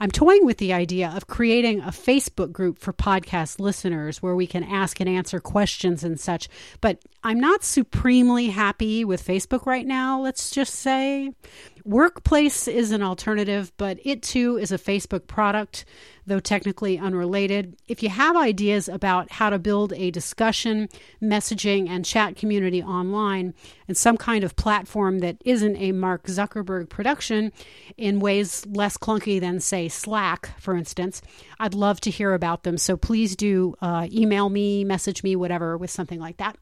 I'm 0.00 0.12
toying 0.12 0.46
with 0.46 0.58
the 0.58 0.72
idea 0.72 1.12
of 1.14 1.26
creating 1.26 1.80
a 1.80 1.88
Facebook 1.88 2.52
group 2.52 2.78
for 2.78 2.92
podcast 2.92 3.58
listeners 3.58 4.22
where 4.22 4.36
we 4.36 4.46
can 4.46 4.62
ask 4.62 5.00
and 5.00 5.08
answer 5.08 5.40
questions 5.40 6.04
and 6.04 6.20
such, 6.20 6.48
but 6.80 7.02
I'm 7.24 7.40
not 7.40 7.64
supremely 7.64 8.50
happy 8.50 9.04
with 9.04 9.26
Facebook 9.26 9.66
right 9.66 9.86
now, 9.86 10.20
let's 10.20 10.50
just 10.50 10.76
say. 10.76 11.32
Workplace 11.88 12.68
is 12.68 12.90
an 12.90 13.02
alternative, 13.02 13.72
but 13.78 13.98
it 14.04 14.22
too 14.22 14.58
is 14.58 14.70
a 14.70 14.76
Facebook 14.76 15.26
product, 15.26 15.86
though 16.26 16.38
technically 16.38 16.98
unrelated. 16.98 17.78
If 17.88 18.02
you 18.02 18.10
have 18.10 18.36
ideas 18.36 18.90
about 18.90 19.32
how 19.32 19.48
to 19.48 19.58
build 19.58 19.94
a 19.94 20.10
discussion, 20.10 20.90
messaging, 21.22 21.88
and 21.88 22.04
chat 22.04 22.36
community 22.36 22.82
online 22.82 23.54
and 23.88 23.96
some 23.96 24.18
kind 24.18 24.44
of 24.44 24.54
platform 24.54 25.20
that 25.20 25.38
isn't 25.46 25.78
a 25.78 25.92
Mark 25.92 26.24
Zuckerberg 26.24 26.90
production 26.90 27.52
in 27.96 28.20
ways 28.20 28.66
less 28.66 28.98
clunky 28.98 29.40
than, 29.40 29.58
say, 29.58 29.88
Slack, 29.88 30.60
for 30.60 30.76
instance, 30.76 31.22
I'd 31.58 31.72
love 31.72 32.02
to 32.02 32.10
hear 32.10 32.34
about 32.34 32.64
them. 32.64 32.76
So 32.76 32.98
please 32.98 33.34
do 33.34 33.76
uh, 33.80 34.08
email 34.12 34.50
me, 34.50 34.84
message 34.84 35.22
me, 35.22 35.36
whatever, 35.36 35.78
with 35.78 35.90
something 35.90 36.20
like 36.20 36.36
that. 36.36 36.58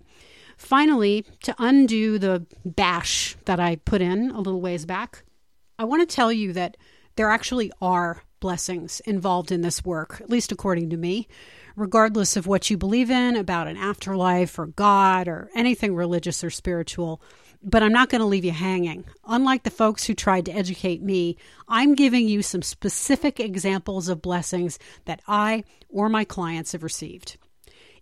Finally, 0.57 1.25
to 1.43 1.55
undo 1.59 2.19
the 2.19 2.47
bash 2.65 3.37
that 3.45 3.61
I 3.61 3.77
put 3.77 4.01
in 4.01 4.31
a 4.31 4.41
little 4.41 4.61
ways 4.61 4.87
back, 4.87 5.23
I 5.79 5.85
want 5.85 6.09
to 6.09 6.15
tell 6.15 6.33
you 6.33 6.53
that 6.55 6.77
there 7.17 7.31
actually 7.31 7.71
are 7.81 8.23
blessings 8.41 9.01
involved 9.01 9.53
in 9.53 9.61
this 9.61 9.85
work, 9.85 10.21
at 10.21 10.31
least 10.31 10.53
according 10.53 10.91
to 10.91 10.97
me, 10.97 11.29
regardless 11.75 12.37
of 12.37 12.47
what 12.47 12.71
you 12.71 12.77
believe 12.77 13.11
in 13.11 13.37
about 13.37 13.69
an 13.69 13.77
afterlife 13.77 14.59
or 14.59 14.67
God 14.67 15.29
or 15.29 15.51
anything 15.55 15.95
religious 15.95 16.43
or 16.43 16.51
spiritual. 16.51 17.21
But 17.63 17.83
I'm 17.83 17.93
not 17.93 18.09
going 18.09 18.21
to 18.21 18.27
leave 18.27 18.45
you 18.45 18.53
hanging. 18.53 19.05
Unlike 19.27 19.65
the 19.65 19.71
folks 19.71 20.05
who 20.05 20.15
tried 20.15 20.47
to 20.47 20.53
educate 20.53 21.03
me, 21.03 21.37
I'm 21.69 21.95
giving 21.95 22.29
you 22.29 22.43
some 22.43 22.63
specific 22.63 23.41
examples 23.41 24.09
of 24.09 24.23
blessings 24.23 24.79
that 25.05 25.21
I 25.27 25.65
or 25.89 26.09
my 26.09 26.25
clients 26.25 26.73
have 26.73 26.83
received. 26.83 27.37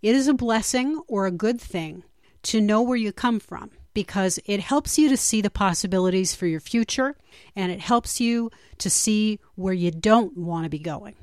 It 0.02 0.14
is 0.14 0.28
a 0.28 0.34
blessing 0.34 1.00
or 1.08 1.26
a 1.26 1.32
good 1.32 1.60
thing 1.60 2.04
to 2.44 2.60
know 2.60 2.82
where 2.82 2.96
you 2.96 3.12
come 3.12 3.40
from 3.40 3.70
because 3.94 4.38
it 4.44 4.60
helps 4.60 4.98
you 4.98 5.08
to 5.08 5.16
see 5.16 5.40
the 5.40 5.50
possibilities 5.50 6.34
for 6.34 6.46
your 6.46 6.60
future 6.60 7.16
and 7.54 7.70
it 7.70 7.80
helps 7.80 8.20
you 8.20 8.50
to 8.78 8.90
see 8.90 9.38
where 9.54 9.72
you 9.72 9.90
don't 9.90 10.36
want 10.36 10.64
to 10.64 10.70
be 10.70 10.78
going. 10.78 11.14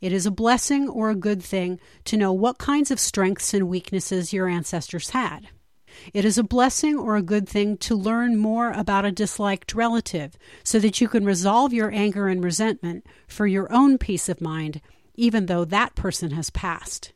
It 0.00 0.12
is 0.12 0.26
a 0.26 0.30
blessing 0.30 0.88
or 0.88 1.10
a 1.10 1.14
good 1.14 1.42
thing 1.42 1.78
to 2.04 2.16
know 2.16 2.32
what 2.32 2.58
kinds 2.58 2.90
of 2.90 3.00
strengths 3.00 3.54
and 3.54 3.68
weaknesses 3.68 4.32
your 4.32 4.48
ancestors 4.48 5.10
had. 5.10 5.48
It 6.12 6.24
is 6.24 6.36
a 6.36 6.42
blessing 6.44 6.98
or 6.98 7.16
a 7.16 7.22
good 7.22 7.48
thing 7.48 7.78
to 7.78 7.94
learn 7.94 8.36
more 8.36 8.70
about 8.72 9.04
a 9.04 9.12
disliked 9.12 9.74
relative 9.74 10.36
so 10.62 10.78
that 10.78 11.00
you 11.00 11.08
can 11.08 11.24
resolve 11.24 11.72
your 11.72 11.90
anger 11.92 12.28
and 12.28 12.44
resentment 12.44 13.06
for 13.26 13.46
your 13.46 13.72
own 13.72 13.96
peace 13.96 14.28
of 14.28 14.40
mind, 14.40 14.80
even 15.14 15.46
though 15.46 15.64
that 15.64 15.94
person 15.94 16.32
has 16.32 16.50
passed. 16.50 17.12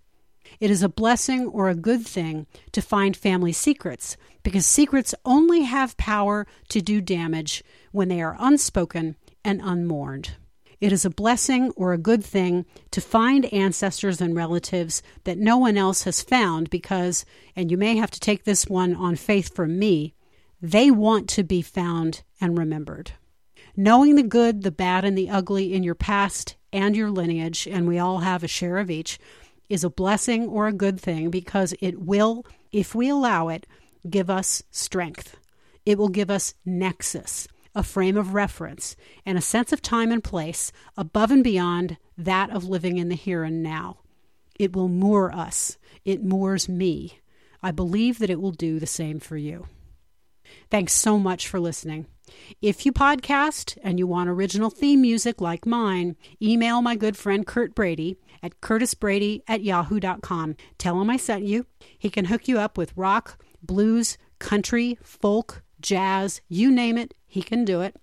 It 0.59 0.71
is 0.71 0.83
a 0.83 0.89
blessing 0.89 1.47
or 1.47 1.69
a 1.69 1.75
good 1.75 2.07
thing 2.07 2.47
to 2.73 2.83
find 2.83 3.17
family 3.17 3.53
secrets 3.53 4.17
because 4.43 4.67
secrets 4.67 5.15
only 5.25 5.63
have 5.63 5.97
power 5.97 6.47
to 6.71 6.81
do 6.81 7.01
damage 7.01 7.63
when 7.93 8.09
they 8.09 8.21
are 8.21 8.37
unspoken 8.39 9.17
and 9.45 9.61
unmourned. 9.63 10.33
It 10.81 10.93
is 10.93 11.05
a 11.05 11.11
blessing 11.11 11.71
or 11.77 11.93
a 11.93 11.99
good 11.99 12.25
thing 12.25 12.65
to 12.91 13.03
find 13.03 13.53
ancestors 13.53 14.21
and 14.21 14.35
relatives 14.35 15.03
that 15.25 15.39
no 15.39 15.59
one 15.59 15.77
else 15.77 16.05
has 16.05 16.23
found 16.23 16.71
because, 16.71 17.27
and 17.55 17.71
you 17.71 17.77
may 17.77 17.97
have 17.97 18.11
to 18.13 18.21
take 18.21 18.45
this 18.45 18.67
one 18.67 18.97
on 18.97 19.17
faith 19.17 19.55
from 19.55 19.79
me, 19.79 20.15
they 20.63 20.91
want 20.91 21.29
to 21.31 21.43
be 21.43 21.61
found 21.61 22.23
and 22.41 22.57
remembered. 22.57 23.13
Knowing 23.77 24.15
the 24.15 24.23
good, 24.23 24.63
the 24.63 24.71
bad, 24.71 25.05
and 25.05 25.17
the 25.17 25.29
ugly 25.29 25.75
in 25.75 25.83
your 25.83 25.95
past 25.95 26.57
and 26.73 26.97
your 26.97 27.11
lineage, 27.11 27.69
and 27.71 27.87
we 27.87 27.99
all 27.99 28.19
have 28.19 28.43
a 28.43 28.49
share 28.49 28.79
of 28.79 28.91
each, 28.91 29.19
is 29.71 29.85
a 29.85 29.89
blessing 29.89 30.47
or 30.49 30.67
a 30.67 30.73
good 30.73 31.01
thing 31.01 31.31
because 31.31 31.73
it 31.81 31.99
will, 32.01 32.45
if 32.73 32.95
we 32.95 33.09
allow 33.09 33.49
it, 33.49 33.67
give 34.09 34.29
us 34.29 34.63
strength. 34.71 35.37
It 35.87 35.97
will 35.97 36.09
give 36.09 36.31
us 36.31 36.55
nexus, 36.67 37.49
a 37.75 37.83
frame 37.83 38.19
of 38.19 38.35
reference, 38.35 38.97
and 39.25 39.39
a 39.39 39.43
sense 39.43 39.73
of 39.73 39.81
time 39.81 40.11
and 40.11 40.23
place 40.23 40.73
above 40.97 41.31
and 41.31 41.43
beyond 41.43 41.97
that 42.19 42.51
of 42.51 42.65
living 42.65 42.99
in 42.99 43.09
the 43.09 43.15
here 43.15 43.45
and 43.45 43.63
now. 43.63 43.99
It 44.59 44.75
will 44.75 44.89
moor 44.89 45.35
us. 45.35 45.79
It 46.05 46.23
moors 46.23 46.69
me. 46.69 47.21
I 47.63 47.71
believe 47.71 48.19
that 48.19 48.31
it 48.31 48.41
will 48.41 48.53
do 48.53 48.79
the 48.79 48.87
same 48.87 49.21
for 49.21 49.37
you. 49.37 49.67
Thanks 50.71 50.93
so 50.93 51.19
much 51.19 51.47
for 51.47 51.61
listening. 51.61 52.07
If 52.61 52.85
you 52.85 52.93
podcast 52.93 53.79
and 53.83 53.99
you 53.99 54.07
want 54.07 54.29
original 54.29 54.71
theme 54.71 55.01
music 55.03 55.41
like 55.41 55.67
mine, 55.67 56.17
email 56.41 56.83
my 56.83 56.97
good 56.97 57.17
friend 57.17 57.47
Curt 57.47 57.75
Brady 57.75 58.19
at 58.43 58.61
curtisbrady 58.61 59.43
at 59.49 59.63
yahoo.com. 59.63 60.57
Tell 60.79 61.01
him 61.01 61.11
I 61.11 61.17
sent 61.17 61.45
you. 61.45 61.67
He 61.99 62.11
can 62.11 62.27
hook 62.27 62.49
you 62.49 62.59
up 62.59 62.79
with 62.79 62.97
rock, 62.97 63.43
blues, 63.63 64.19
country, 64.39 64.99
folk, 65.03 65.63
jazz, 65.81 66.41
you 66.49 66.71
name 66.71 66.99
it, 66.99 67.15
he 67.27 67.43
can 67.43 67.65
do 67.65 67.81
it. 67.81 67.97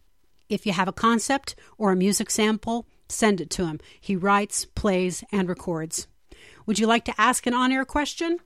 If 0.50 0.66
you 0.66 0.72
have 0.74 0.88
a 0.88 0.94
concept 0.94 1.56
or 1.78 1.92
a 1.92 1.96
music 1.96 2.30
sample, 2.30 2.88
send 3.10 3.42
it 3.42 3.50
to 3.52 3.66
him. 3.66 3.80
He 4.00 4.16
writes, 4.16 4.66
plays, 4.66 5.24
and 5.32 5.50
records. 5.50 6.08
Would 6.66 6.80
you 6.80 6.88
like 6.88 7.06
to 7.06 7.14
ask 7.18 7.46
an 7.46 7.54
on 7.54 7.72
air 7.72 7.86
question? 7.86 8.40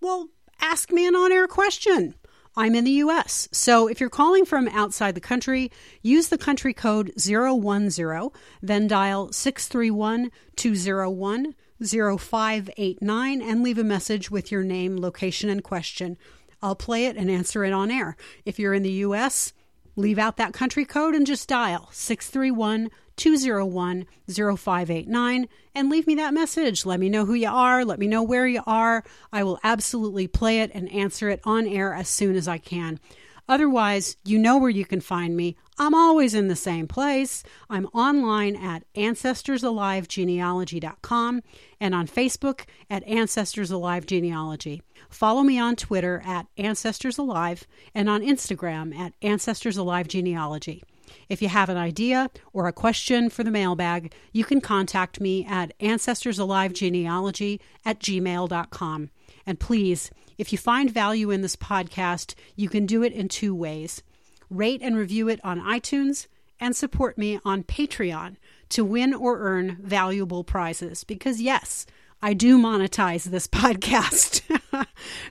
Well, 0.00 0.28
ask 0.60 0.92
me 0.92 1.06
an 1.06 1.14
on 1.14 1.32
air 1.32 1.46
question. 1.46 2.14
I'm 2.56 2.74
in 2.74 2.84
the 2.84 2.92
US. 2.92 3.48
So 3.52 3.86
if 3.86 4.00
you're 4.00 4.08
calling 4.08 4.46
from 4.46 4.68
outside 4.68 5.14
the 5.14 5.20
country, 5.20 5.70
use 6.02 6.28
the 6.28 6.38
country 6.38 6.72
code 6.72 7.12
010, 7.18 8.30
then 8.62 8.88
dial 8.88 9.30
631 9.30 10.30
201 10.56 11.54
0589 11.82 13.42
and 13.42 13.62
leave 13.62 13.78
a 13.78 13.84
message 13.84 14.30
with 14.30 14.50
your 14.50 14.62
name, 14.62 14.96
location, 14.96 15.50
and 15.50 15.62
question. 15.62 16.16
I'll 16.62 16.76
play 16.76 17.04
it 17.04 17.16
and 17.16 17.30
answer 17.30 17.64
it 17.64 17.74
on 17.74 17.90
air. 17.90 18.16
If 18.46 18.58
you're 18.58 18.72
in 18.72 18.82
the 18.82 18.90
US, 18.90 19.52
leave 19.96 20.18
out 20.18 20.36
that 20.36 20.52
country 20.52 20.84
code 20.84 21.14
and 21.14 21.26
just 21.26 21.48
dial 21.48 21.88
631 21.92 22.90
201 23.16 24.06
0589 24.28 25.48
and 25.74 25.90
leave 25.90 26.06
me 26.06 26.14
that 26.16 26.34
message. 26.34 26.84
Let 26.84 27.00
me 27.00 27.08
know 27.08 27.24
who 27.24 27.34
you 27.34 27.48
are. 27.48 27.84
Let 27.84 27.98
me 27.98 28.06
know 28.06 28.22
where 28.22 28.46
you 28.46 28.62
are. 28.66 29.04
I 29.32 29.42
will 29.42 29.58
absolutely 29.64 30.28
play 30.28 30.60
it 30.60 30.70
and 30.74 30.92
answer 30.92 31.28
it 31.30 31.40
on 31.44 31.66
air 31.66 31.94
as 31.94 32.08
soon 32.08 32.36
as 32.36 32.46
I 32.46 32.58
can. 32.58 33.00
Otherwise, 33.48 34.16
you 34.24 34.38
know 34.38 34.58
where 34.58 34.70
you 34.70 34.84
can 34.84 35.00
find 35.00 35.36
me. 35.36 35.56
I'm 35.78 35.94
always 35.94 36.34
in 36.34 36.48
the 36.48 36.56
same 36.56 36.88
place. 36.88 37.44
I'm 37.70 37.86
online 37.86 38.56
at 38.56 38.82
ancestorsalivegenealogy.com 38.94 41.42
and 41.80 41.94
on 41.94 42.08
Facebook 42.08 42.64
at 42.90 43.06
Ancestors 43.06 43.70
Alive 43.70 44.04
Genealogy. 44.06 44.82
Follow 45.10 45.42
me 45.42 45.58
on 45.58 45.76
Twitter 45.76 46.22
at 46.26 46.46
Ancestors 46.56 47.18
Alive 47.18 47.66
and 47.94 48.08
on 48.08 48.22
Instagram 48.22 48.96
at 48.96 49.12
Ancestors 49.22 49.76
Alive 49.76 50.08
Genealogy. 50.08 50.82
If 51.28 51.42
you 51.42 51.48
have 51.48 51.68
an 51.68 51.76
idea 51.76 52.30
or 52.52 52.66
a 52.66 52.72
question 52.72 53.30
for 53.30 53.44
the 53.44 53.50
mailbag, 53.50 54.14
you 54.32 54.44
can 54.44 54.60
contact 54.60 55.20
me 55.20 55.44
at 55.44 55.78
ancestorsalivegenealogy 55.78 57.60
at 57.84 58.00
gmail.com. 58.00 59.10
And 59.46 59.60
please, 59.60 60.10
if 60.38 60.52
you 60.52 60.58
find 60.58 60.90
value 60.90 61.30
in 61.30 61.42
this 61.42 61.56
podcast, 61.56 62.34
you 62.56 62.68
can 62.68 62.84
do 62.84 63.02
it 63.02 63.12
in 63.12 63.28
two 63.28 63.54
ways 63.54 64.02
rate 64.48 64.80
and 64.82 64.96
review 64.96 65.28
it 65.28 65.40
on 65.42 65.60
iTunes 65.60 66.26
and 66.60 66.74
support 66.76 67.18
me 67.18 67.40
on 67.44 67.64
Patreon 67.64 68.36
to 68.68 68.84
win 68.84 69.12
or 69.12 69.40
earn 69.40 69.78
valuable 69.80 70.44
prizes. 70.44 71.04
Because, 71.04 71.40
yes, 71.40 71.86
I 72.22 72.32
do 72.32 72.58
monetize 72.58 73.24
this 73.24 73.46
podcast. 73.48 74.42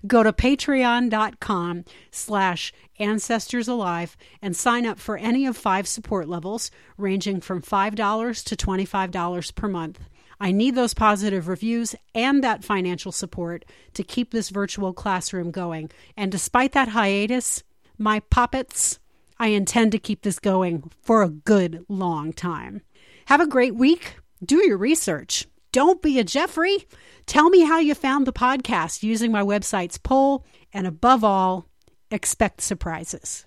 Go 0.08 0.24
to 0.24 0.32
patreon.com 0.34 1.86
slash 2.12 2.74
ancestors 3.00 3.68
alive 3.68 4.16
and 4.42 4.56
sign 4.56 4.86
up 4.86 5.00
for 5.00 5.18
any 5.18 5.46
of 5.46 5.58
five 5.58 5.88
support 5.88 6.28
levels 6.28 6.72
ranging 6.98 7.42
from 7.42 7.62
$5 7.62 8.44
to 8.44 8.56
$25 8.56 9.56
per 9.56 9.68
month. 9.68 10.00
I 10.40 10.52
need 10.52 10.76
those 10.76 10.94
positive 10.94 11.48
reviews 11.48 11.96
and 12.14 12.44
that 12.44 12.64
financial 12.64 13.12
support 13.12 13.66
to 13.94 14.04
keep 14.04 14.32
this 14.32 14.50
virtual 14.50 14.94
classroom 14.94 15.52
going. 15.52 15.92
And 16.18 16.32
despite 16.32 16.74
that 16.74 16.90
hiatus, 16.90 17.64
my 17.98 18.20
puppets, 18.20 19.00
I 19.40 19.48
intend 19.48 19.92
to 19.92 20.00
keep 20.00 20.22
this 20.22 20.40
going 20.40 20.92
for 21.02 21.24
a 21.24 21.30
good 21.30 21.86
long 21.90 22.34
time. 22.34 22.82
Have 23.26 23.42
a 23.42 23.48
great 23.48 23.76
week. 23.76 24.18
Do 24.44 24.66
your 24.66 24.78
research. 24.78 25.48
Don't 25.72 26.02
be 26.02 26.20
a 26.20 26.24
Jeffrey. 26.24 26.88
Tell 27.26 27.50
me 27.50 27.62
how 27.62 27.80
you 27.80 27.96
found 27.96 28.26
the 28.26 28.34
podcast 28.34 29.04
using 29.04 29.32
my 29.32 29.42
website's 29.42 29.98
poll. 29.98 30.46
And 30.72 30.88
above 30.88 31.24
all, 31.24 31.68
expect 32.12 32.62
surprises. 32.62 33.46